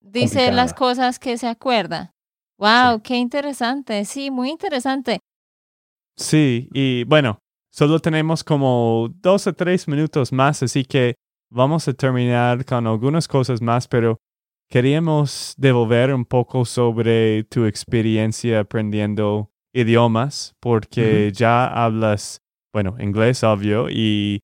Dice 0.02 0.52
las 0.52 0.74
cosas 0.74 1.20
que 1.20 1.38
se 1.38 1.48
acuerda. 1.48 2.12
Wow, 2.58 3.02
qué 3.04 3.16
interesante. 3.18 4.06
Sí, 4.06 4.32
muy 4.32 4.50
interesante. 4.50 5.20
Sí, 6.16 6.70
y 6.74 7.04
bueno, 7.04 7.40
solo 7.72 8.00
tenemos 8.00 8.44
como 8.44 9.10
dos 9.22 9.46
o 9.48 9.54
tres 9.54 9.88
minutos 9.88 10.32
más, 10.32 10.64
así 10.64 10.84
que 10.84 11.14
vamos 11.52 11.88
a 11.88 11.94
terminar 11.94 12.66
con 12.66 12.88
algunas 12.88 13.28
cosas 13.28 13.62
más, 13.62 13.88
pero 13.88 14.18
queríamos 14.70 15.54
devolver 15.58 16.14
un 16.14 16.26
poco 16.26 16.66
sobre 16.66 17.44
tu 17.44 17.66
experiencia 17.66 18.62
aprendiendo 18.62 19.52
idiomas, 19.74 20.56
porque 20.60 21.32
ya 21.34 21.68
hablas, 21.68 22.40
bueno, 22.78 22.96
inglés, 23.00 23.44
obvio, 23.44 23.90
y, 23.90 24.40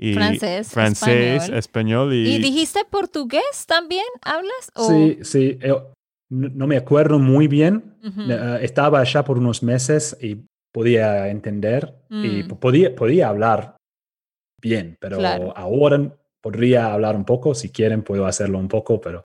y 0.00 0.14
Francés, 0.14 0.70
francés, 0.70 1.42
español. 1.42 1.58
español 1.58 2.14
y, 2.14 2.34
¿Y 2.36 2.38
dijiste 2.38 2.80
portugués 2.90 3.66
también? 3.66 4.06
¿Hablas? 4.22 4.70
O- 4.74 4.88
Sí, 4.88 5.18
sí. 5.22 5.58
eh, 5.60 5.74
No, 6.30 6.66
me 6.66 6.78
acuerdo 6.78 7.18
muy 7.18 7.46
bien. 7.46 7.94
Eh, 8.02 8.58
estaba 8.62 9.00
allá 9.00 9.22
por 9.22 9.36
unos 9.38 9.62
meses 9.62 10.16
y 10.20 10.46
podía 10.72 11.28
entender 11.28 11.94
y 12.10 12.42
Mm. 12.42 12.48
po- 12.48 12.58
podía, 12.58 12.94
podía 12.96 13.28
hablar 13.28 13.76
bien, 14.62 14.96
pero 14.98 15.18
Claro. 15.18 15.52
ahora 15.56 16.16
podría 16.42 16.92
hablar 16.94 17.14
un 17.16 17.24
poco. 17.26 17.54
Si 17.54 17.68
quieren, 17.70 18.02
puedo 18.02 18.24
hacerlo 18.26 18.58
un 18.58 18.68
poco, 18.68 18.98
pero 19.00 19.24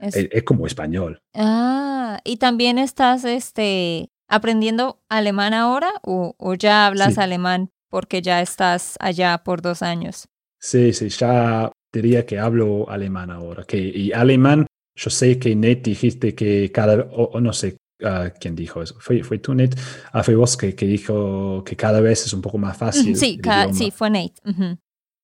Es- 0.00 0.16
es, 0.16 0.28
es 0.32 0.42
como 0.42 0.66
español. 0.66 1.18
Ah, 1.36 2.18
¿y 2.24 2.38
también 2.38 2.78
estás 2.78 3.24
este, 3.26 4.08
aprendiendo 4.28 4.98
alemán 5.10 5.52
ahora 5.54 5.90
o, 6.02 6.34
o 6.38 6.54
ya 6.54 6.86
hablas 6.86 7.14
Sí. 7.14 7.20
alemán 7.20 7.70
porque 7.94 8.22
ya 8.22 8.42
estás 8.42 8.96
allá 8.98 9.38
por 9.44 9.62
dos 9.62 9.80
años? 9.80 10.26
Sí, 10.60 10.92
sí, 10.92 11.10
ya 11.10 11.70
diría 11.94 12.26
que 12.26 12.40
hablo 12.40 12.90
alemán 12.90 13.30
ahora. 13.30 13.62
Que, 13.62 13.76
y 13.78 14.10
alemán, 14.10 14.66
yo 14.98 15.10
sé 15.10 15.38
que 15.38 15.54
Nate 15.54 15.82
dijiste 15.90 16.34
que 16.34 16.72
cada, 16.72 17.02
o, 17.12 17.26
o 17.34 17.40
no 17.40 17.52
sé 17.52 17.76
ah, 18.02 18.30
quién 18.40 18.56
dijo 18.56 18.82
eso. 18.82 18.96
¿Fue, 18.98 19.22
fue 19.22 19.38
tú, 19.38 19.54
Nate? 19.54 19.76
Ah, 20.12 20.24
fue 20.24 20.34
vos 20.34 20.56
que, 20.56 20.74
que 20.74 20.86
dijo 20.86 21.62
que 21.64 21.76
cada 21.76 22.00
vez 22.00 22.26
es 22.26 22.32
un 22.32 22.42
poco 22.42 22.58
más 22.58 22.76
fácil. 22.76 23.14
Sí, 23.14 23.38
el 23.40 23.72
sí, 23.74 23.92
fue 23.92 24.10
Nate. 24.10 24.40
Ujú. 24.44 24.76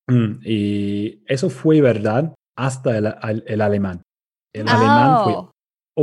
Mm, 0.08 0.38
Y 0.44 1.24
eso 1.26 1.50
fue 1.50 1.80
verdad 1.80 2.32
hasta 2.56 2.96
el, 2.98 3.06
al- 3.06 3.42
el 3.48 3.60
alemán. 3.62 4.02
El 4.54 4.68
Ah, 4.68 4.74
alemán 4.74 5.18
fue 5.24 5.34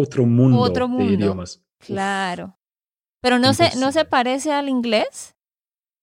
otro 0.01 0.25
mundo, 0.25 0.60
Otro 0.63 0.89
mundo. 0.89 1.06
de 1.06 1.13
idiomas. 1.13 1.62
Uf, 1.80 1.88
Claro. 1.88 2.56
Pero 3.21 3.39
no 3.39 3.53
se, 3.53 3.73
no 3.80 3.93
se 3.93 4.03
parece 4.03 4.51
al 4.51 4.67
inglés, 4.67 5.32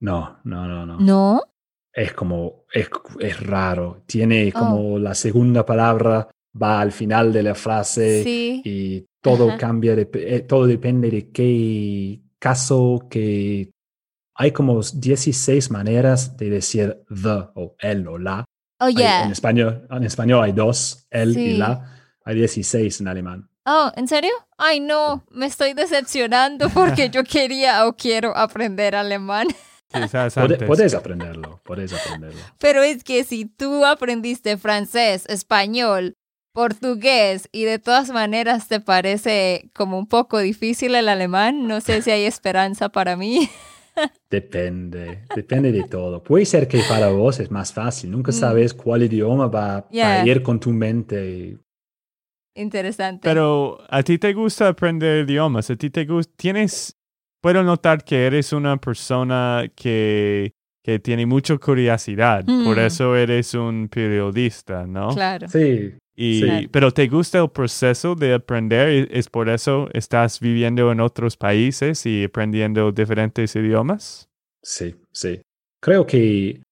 no, 0.05 0.39
no, 0.45 0.67
no, 0.69 0.87
no. 0.87 0.99
¿no? 1.01 1.43
Es 1.93 2.13
como, 2.13 2.65
es, 2.73 2.89
es 3.21 3.41
raro. 3.47 4.03
Tiene 4.07 4.53
Oh. 4.55 4.59
como 4.59 4.99
la 4.99 5.15
segunda 5.15 5.65
palabra 5.65 6.29
va 6.61 6.81
al 6.81 6.93
final 6.93 7.33
de 7.33 7.43
la 7.43 7.55
frase 7.55 8.23
Sí. 8.23 8.63
y 8.65 9.07
todo 9.21 9.49
Ajá. 9.49 9.59
cambia, 9.59 9.95
de- 9.97 10.09
eh, 10.15 10.41
todo 10.41 10.67
depende 10.67 11.11
de 11.11 11.31
qué 11.31 12.21
caso, 12.39 13.07
que 13.11 13.71
hay 14.37 14.51
como 14.53 14.81
16 14.83 15.71
maneras 15.71 16.37
de 16.37 16.51
decir 16.51 17.05
the 17.09 17.49
o 17.55 17.75
el 17.79 18.07
o 18.09 18.19
la. 18.19 18.45
Oh, 18.81 18.87
Hay- 18.87 18.97
yeah. 18.97 19.25
en, 19.25 19.31
español, 19.33 19.87
en 19.89 20.03
español 20.05 20.43
hay 20.43 20.53
dos, 20.53 21.07
el 21.11 21.35
Sí. 21.35 21.41
y 21.41 21.57
la. 21.57 21.91
Hay 22.25 22.35
16 22.35 23.01
en 23.01 23.09
alemán. 23.09 23.49
Oh, 23.67 23.91
¿en 23.97 24.09
serio? 24.09 24.33
Ay, 24.59 24.81
no, 24.81 25.25
me 25.31 25.47
estoy 25.47 25.73
decepcionando 25.75 26.69
porque 26.71 27.09
yo 27.11 27.23
quería 27.25 27.87
o 27.87 27.95
quiero 27.97 28.37
aprender 28.37 28.95
alemán. 28.97 29.47
quizás 29.95 30.37
antes. 30.37 30.63
Puedes 30.65 30.93
aprenderlo, 30.95 31.61
puedes 31.65 31.93
aprenderlo. 31.93 32.41
Pero 32.59 32.83
es 32.83 33.03
que 33.05 33.25
si 33.25 33.47
tú 33.47 33.85
aprendiste 33.87 34.57
francés, 34.59 35.25
español, 35.29 36.15
portugués 36.53 37.49
y 37.53 37.65
de 37.65 37.79
todas 37.79 38.11
maneras 38.11 38.69
te 38.69 38.81
parece 38.81 39.71
como 39.75 39.99
un 39.99 40.07
poco 40.07 40.39
difícil 40.39 40.95
el 40.95 41.09
alemán, 41.09 41.67
no 41.67 41.81
sé 41.81 42.03
si 42.03 42.11
hay 42.11 42.25
esperanza 42.25 42.91
para 42.91 43.17
mí. 43.17 43.49
Depende, 44.31 45.25
depende 45.37 45.71
de 45.71 45.85
todo. 45.85 46.21
Puede 46.23 46.45
ser 46.47 46.67
que 46.67 46.81
para 46.89 47.11
vos 47.11 47.39
es 47.39 47.53
más 47.53 47.73
fácil. 47.73 48.11
Nunca 48.11 48.33
Mm. 48.33 48.35
sabes 48.35 48.75
cuál 48.75 49.05
idioma 49.05 49.47
va, 49.47 49.67
va 49.83 49.87
Yeah. 49.93 50.23
a 50.23 50.27
ir 50.27 50.43
con 50.43 50.59
tu 50.59 50.71
mente. 50.71 51.59
Interesante. 52.57 53.21
Pero 53.23 53.79
a 53.89 54.03
ti 54.03 54.19
te 54.19 54.33
gusta 54.33 54.69
aprender 54.69 55.29
idiomas, 55.29 55.71
a 55.71 55.77
ti 55.77 55.91
te 55.91 56.05
gusta, 56.05 56.33
tienes, 56.37 56.97
puedo 57.45 57.63
notar 57.63 58.03
que 58.03 58.25
eres 58.27 58.53
una 58.55 58.77
persona 58.79 59.65
que, 59.77 60.53
que 60.83 60.99
tiene 60.99 61.27
mucha 61.27 61.57
curiosidad, 61.59 62.45
por 62.47 62.77
Mm. 62.77 62.87
eso 62.87 63.15
eres 63.17 63.53
un 63.55 63.89
periodista, 63.89 64.87
¿no? 64.87 65.09
claro. 65.15 65.47
Sí, 65.49 65.93
Y, 66.17 66.41
Sí. 66.41 66.69
Pero 66.71 66.93
te 66.93 67.09
gusta 67.09 67.41
el 67.43 67.51
proceso 67.51 68.15
de 68.15 68.35
aprender, 68.35 68.89
¿Es- 68.89 69.09
es 69.11 69.29
por 69.29 69.49
eso 69.49 69.89
estás 69.93 70.39
viviendo 70.39 70.93
en 70.93 71.01
otros 71.01 71.37
países 71.37 72.07
y 72.07 72.25
aprendiendo 72.25 72.93
diferentes 72.93 73.55
idiomas. 73.57 74.29
sí, 74.63 74.95
sí. 75.13 75.41
Creo 75.83 76.07
que 76.07 76.63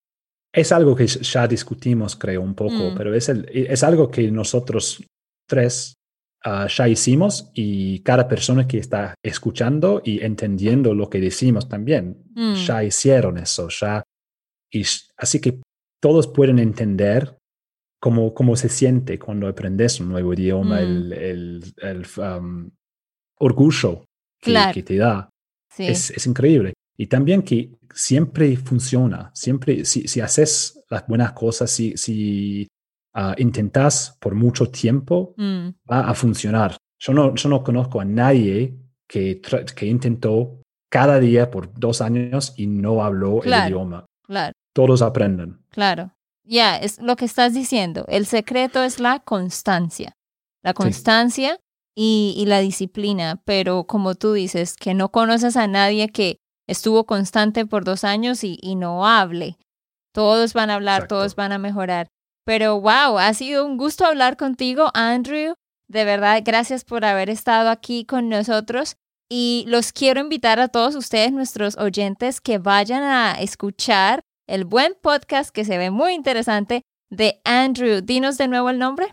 es 0.54 0.70
algo 0.72 0.94
que 0.94 1.06
ya 1.06 1.46
discutimos, 1.48 2.14
creo, 2.16 2.40
un 2.40 2.54
poco, 2.54 2.92
Mm. 2.92 2.94
pero 2.96 3.14
es, 3.14 3.28
el- 3.28 3.46
es 3.52 3.82
algo 3.82 4.10
que 4.10 4.30
nosotros 4.30 5.02
tres 5.48 5.92
ah, 6.44 6.66
ya 6.68 6.88
hicimos 6.88 7.50
y 7.54 8.00
cada 8.00 8.26
persona 8.28 8.66
que 8.66 8.78
está 8.78 9.14
escuchando 9.24 10.02
y 10.04 10.22
entendiendo 10.24 10.94
lo 10.94 11.08
que 11.08 11.20
decimos 11.20 11.68
también, 11.68 12.22
Mm. 12.34 12.54
ya 12.54 12.82
hicieron 12.84 13.38
eso, 13.38 13.68
ya. 13.68 14.02
Y 14.72 14.82
así 15.16 15.40
que 15.40 15.60
todos 16.00 16.26
pueden 16.28 16.58
entender 16.58 17.36
cómo, 18.00 18.34
cómo 18.34 18.56
se 18.56 18.68
siente 18.68 19.18
cuando 19.18 19.46
aprendes 19.46 20.00
un 20.00 20.08
nuevo 20.08 20.32
idioma, 20.34 20.80
Mm. 20.80 20.84
el, 20.84 21.12
el- 21.12 21.74
el, 21.82 22.06
um, 22.18 22.70
orgullo 23.38 24.04
que, 24.40 24.50
Claro. 24.50 24.72
que 24.74 24.82
te 24.82 24.96
da. 24.96 25.28
Sí. 25.74 25.86
Es, 25.86 26.10
es 26.10 26.26
increíble. 26.26 26.72
Y 26.96 27.06
también 27.06 27.42
que 27.42 27.70
siempre 27.94 28.56
funciona, 28.56 29.30
siempre, 29.34 29.84
si, 29.84 30.06
si 30.08 30.20
haces 30.20 30.82
las 30.90 31.06
buenas 31.06 31.32
cosas, 31.32 31.70
si, 31.70 31.96
si 31.96 32.66
ah, 33.14 33.34
intentas 33.38 34.16
por 34.20 34.34
mucho 34.34 34.70
tiempo, 34.70 35.34
Mm. 35.36 35.68
va 35.90 36.00
a 36.08 36.14
funcionar. 36.14 36.76
Yo 36.98 37.12
no, 37.12 37.34
yo 37.34 37.48
no 37.48 37.62
conozco 37.64 38.00
a 38.00 38.04
nadie 38.04 38.76
que, 39.08 39.40
que 39.76 39.86
intentó 39.86 40.60
cada 40.90 41.18
día 41.20 41.50
por 41.50 41.72
dos 41.78 42.00
años 42.00 42.54
y 42.56 42.66
no 42.66 43.02
habló 43.02 43.40
Claro. 43.40 43.62
el 43.64 43.68
idioma. 43.70 44.06
Claro, 44.26 44.52
Todos 44.74 45.02
aprenden. 45.02 45.58
claro. 45.70 46.12
Ya, 46.44 46.76
es 46.76 47.00
lo 47.00 47.14
que 47.14 47.24
estás 47.24 47.54
diciendo. 47.54 48.04
El 48.08 48.26
secreto 48.26 48.82
es 48.82 48.98
la 48.98 49.20
constancia. 49.20 50.16
La 50.64 50.74
constancia 50.74 51.56
y, 51.96 52.34
y 52.36 52.46
la 52.46 52.58
disciplina. 52.58 53.40
Pero 53.44 53.84
como 53.84 54.16
tú 54.16 54.32
dices, 54.32 54.74
que 54.74 54.92
no 54.92 55.10
conoces 55.10 55.56
a 55.56 55.68
nadie 55.68 56.08
que 56.08 56.38
estuvo 56.66 57.04
constante 57.06 57.64
por 57.64 57.84
dos 57.84 58.02
años 58.02 58.42
y, 58.42 58.58
y 58.60 58.74
no 58.74 59.06
hable. 59.06 59.56
Todos 60.12 60.52
van 60.52 60.70
a 60.70 60.74
hablar, 60.74 61.02
Exacto. 61.02 61.14
todos 61.16 61.36
van 61.36 61.52
a 61.52 61.58
mejorar. 61.58 62.08
Pero 62.44 62.80
wow, 62.80 63.18
ha 63.18 63.32
sido 63.34 63.64
un 63.66 63.76
gusto 63.76 64.04
hablar 64.04 64.36
contigo, 64.36 64.90
Andrew. 64.94 65.54
De 65.88 66.04
verdad, 66.04 66.42
gracias 66.44 66.84
por 66.84 67.04
haber 67.04 67.30
estado 67.30 67.70
aquí 67.70 68.04
con 68.04 68.28
nosotros. 68.28 68.96
Y 69.30 69.64
los 69.68 69.92
quiero 69.92 70.20
invitar 70.20 70.60
a 70.60 70.68
todos 70.68 70.94
ustedes, 70.94 71.32
nuestros 71.32 71.78
oyentes, 71.78 72.40
que 72.40 72.58
vayan 72.58 73.02
a 73.02 73.32
escuchar 73.40 74.20
el 74.46 74.64
buen 74.64 74.94
podcast 75.00 75.50
que 75.50 75.64
se 75.64 75.78
ve 75.78 75.90
muy 75.90 76.12
interesante 76.12 76.82
de 77.10 77.40
Andrew. 77.44 78.00
Dinos 78.02 78.36
de 78.38 78.48
nuevo 78.48 78.68
el 78.70 78.78
nombre. 78.78 79.06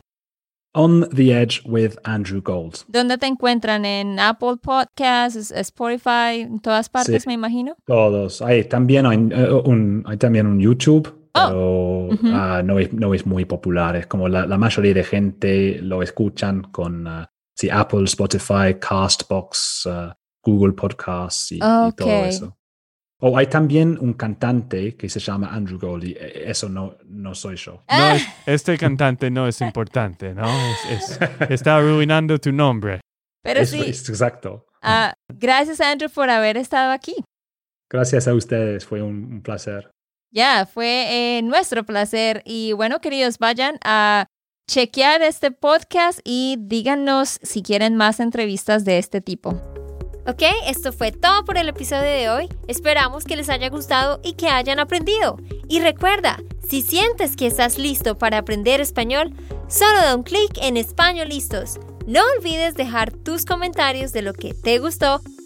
On 0.73 1.07
the 1.09 1.31
Edge 1.41 1.61
with 1.65 1.93
Andrew 2.03 2.41
Gold. 2.43 2.83
¿Dónde 2.87 3.17
te 3.17 3.25
encuentran? 3.25 3.85
¿En 3.85 4.19
Apple 4.19 4.57
Podcasts, 4.61 5.51
Spotify, 5.51 6.41
en 6.41 6.59
todas 6.59 6.89
partes, 6.89 7.23
Sí. 7.23 7.27
me 7.27 7.33
imagino? 7.33 7.75
Todos. 7.85 8.41
Hay 8.41 8.65
también, 8.65 9.05
hay, 9.07 9.17
eh, 9.17 9.51
un, 9.65 10.03
hay 10.05 10.17
también 10.17 10.45
un 10.45 10.59
YouTube, 10.59 11.18
pero 11.47 12.07
Ujú. 12.07 12.27
ah, 12.33 12.61
no, 12.63 12.79
es, 12.79 12.91
no 12.93 13.13
es 13.13 13.25
muy 13.25 13.45
popular. 13.45 13.95
Es 13.95 14.07
como 14.07 14.27
la, 14.27 14.45
la 14.45 14.57
mayoría 14.57 14.93
de 14.93 15.03
gente 15.03 15.79
lo 15.81 16.01
escuchan 16.03 16.63
con 16.63 17.07
sí, 17.55 17.69
Apple, 17.69 18.03
Spotify, 18.05 18.75
Castbox, 18.79 19.87
ah, 19.87 20.15
Google 20.43 20.73
Podcasts 20.73 21.51
y, 21.51 21.57
y 21.57 21.61
Ok. 21.61 21.95
todo 21.95 22.25
eso. 22.25 22.55
O 23.21 23.37
hay 23.37 23.47
también 23.47 23.97
un 23.99 24.13
cantante 24.13 24.95
que 24.95 25.09
se 25.09 25.19
llama 25.19 25.49
Andrew 25.53 25.77
Gold 25.77 26.05
y 26.05 26.11
eh, 26.13 26.49
eso 26.49 26.69
no, 26.69 26.95
no 27.05 27.35
soy 27.35 27.57
yo. 27.57 27.83
No, 27.89 28.11
es- 28.11 28.25
este 28.45 28.77
cantante 28.77 29.29
no 29.29 29.45
es 29.45 29.59
importante, 29.59 30.33
¿no? 30.33 30.45
Es- 30.89 31.19
es- 31.19 31.51
está 31.51 31.75
arruinando 31.77 32.37
tu 32.39 32.51
nombre. 32.53 33.01
pero 33.43 33.65
sí, 33.65 33.81
es 33.81 34.07
exacto. 34.07 34.65
gracias 35.27 35.81
Andrew 35.81 36.09
por 36.09 36.29
haber 36.29 36.55
estado 36.55 36.91
aquí. 36.93 37.15
Gracias 37.91 38.27
a 38.27 38.33
ustedes, 38.33 38.85
fue 38.85 39.01
un, 39.01 39.15
un 39.33 39.41
placer. 39.41 39.91
Ya, 40.31 40.67
fue 40.71 41.37
eh, 41.37 41.41
nuestro 41.41 41.85
placer. 41.85 42.43
Y 42.45 42.73
bueno, 42.73 42.99
queridos, 42.99 43.39
vayan 43.39 43.79
a 43.83 44.27
chequear 44.69 45.23
este 45.23 45.51
podcast 45.51 46.19
y 46.23 46.57
díganos 46.59 47.39
si 47.41 47.63
quieren 47.63 47.95
más 47.95 48.19
entrevistas 48.19 48.85
de 48.85 48.99
este 48.99 49.21
tipo. 49.21 49.59
Ok, 50.27 50.43
esto 50.67 50.93
fue 50.93 51.11
todo 51.11 51.43
por 51.43 51.57
el 51.57 51.69
episodio 51.69 52.03
de 52.03 52.29
hoy. 52.29 52.49
Esperamos 52.67 53.23
que 53.23 53.35
les 53.35 53.49
haya 53.49 53.69
gustado 53.69 54.19
y 54.23 54.33
que 54.33 54.47
hayan 54.47 54.79
aprendido. 54.79 55.37
Y 55.67 55.79
recuerda, 55.79 56.37
si 56.67 56.83
sientes 56.83 57.35
que 57.35 57.47
estás 57.47 57.79
listo 57.79 58.15
para 58.19 58.37
aprender 58.37 58.79
español, 58.79 59.33
solo 59.67 59.97
da 59.97 60.15
un 60.15 60.21
clic 60.21 60.51
en 60.61 60.77
Español 60.77 61.29
Listos. 61.29 61.79
No 62.05 62.21
olvides 62.37 62.75
dejar 62.75 63.11
tus 63.11 63.45
comentarios 63.45 64.11
de 64.11 64.21
lo 64.21 64.33
que 64.33 64.53
te 64.53 64.77
gustó 64.77 65.21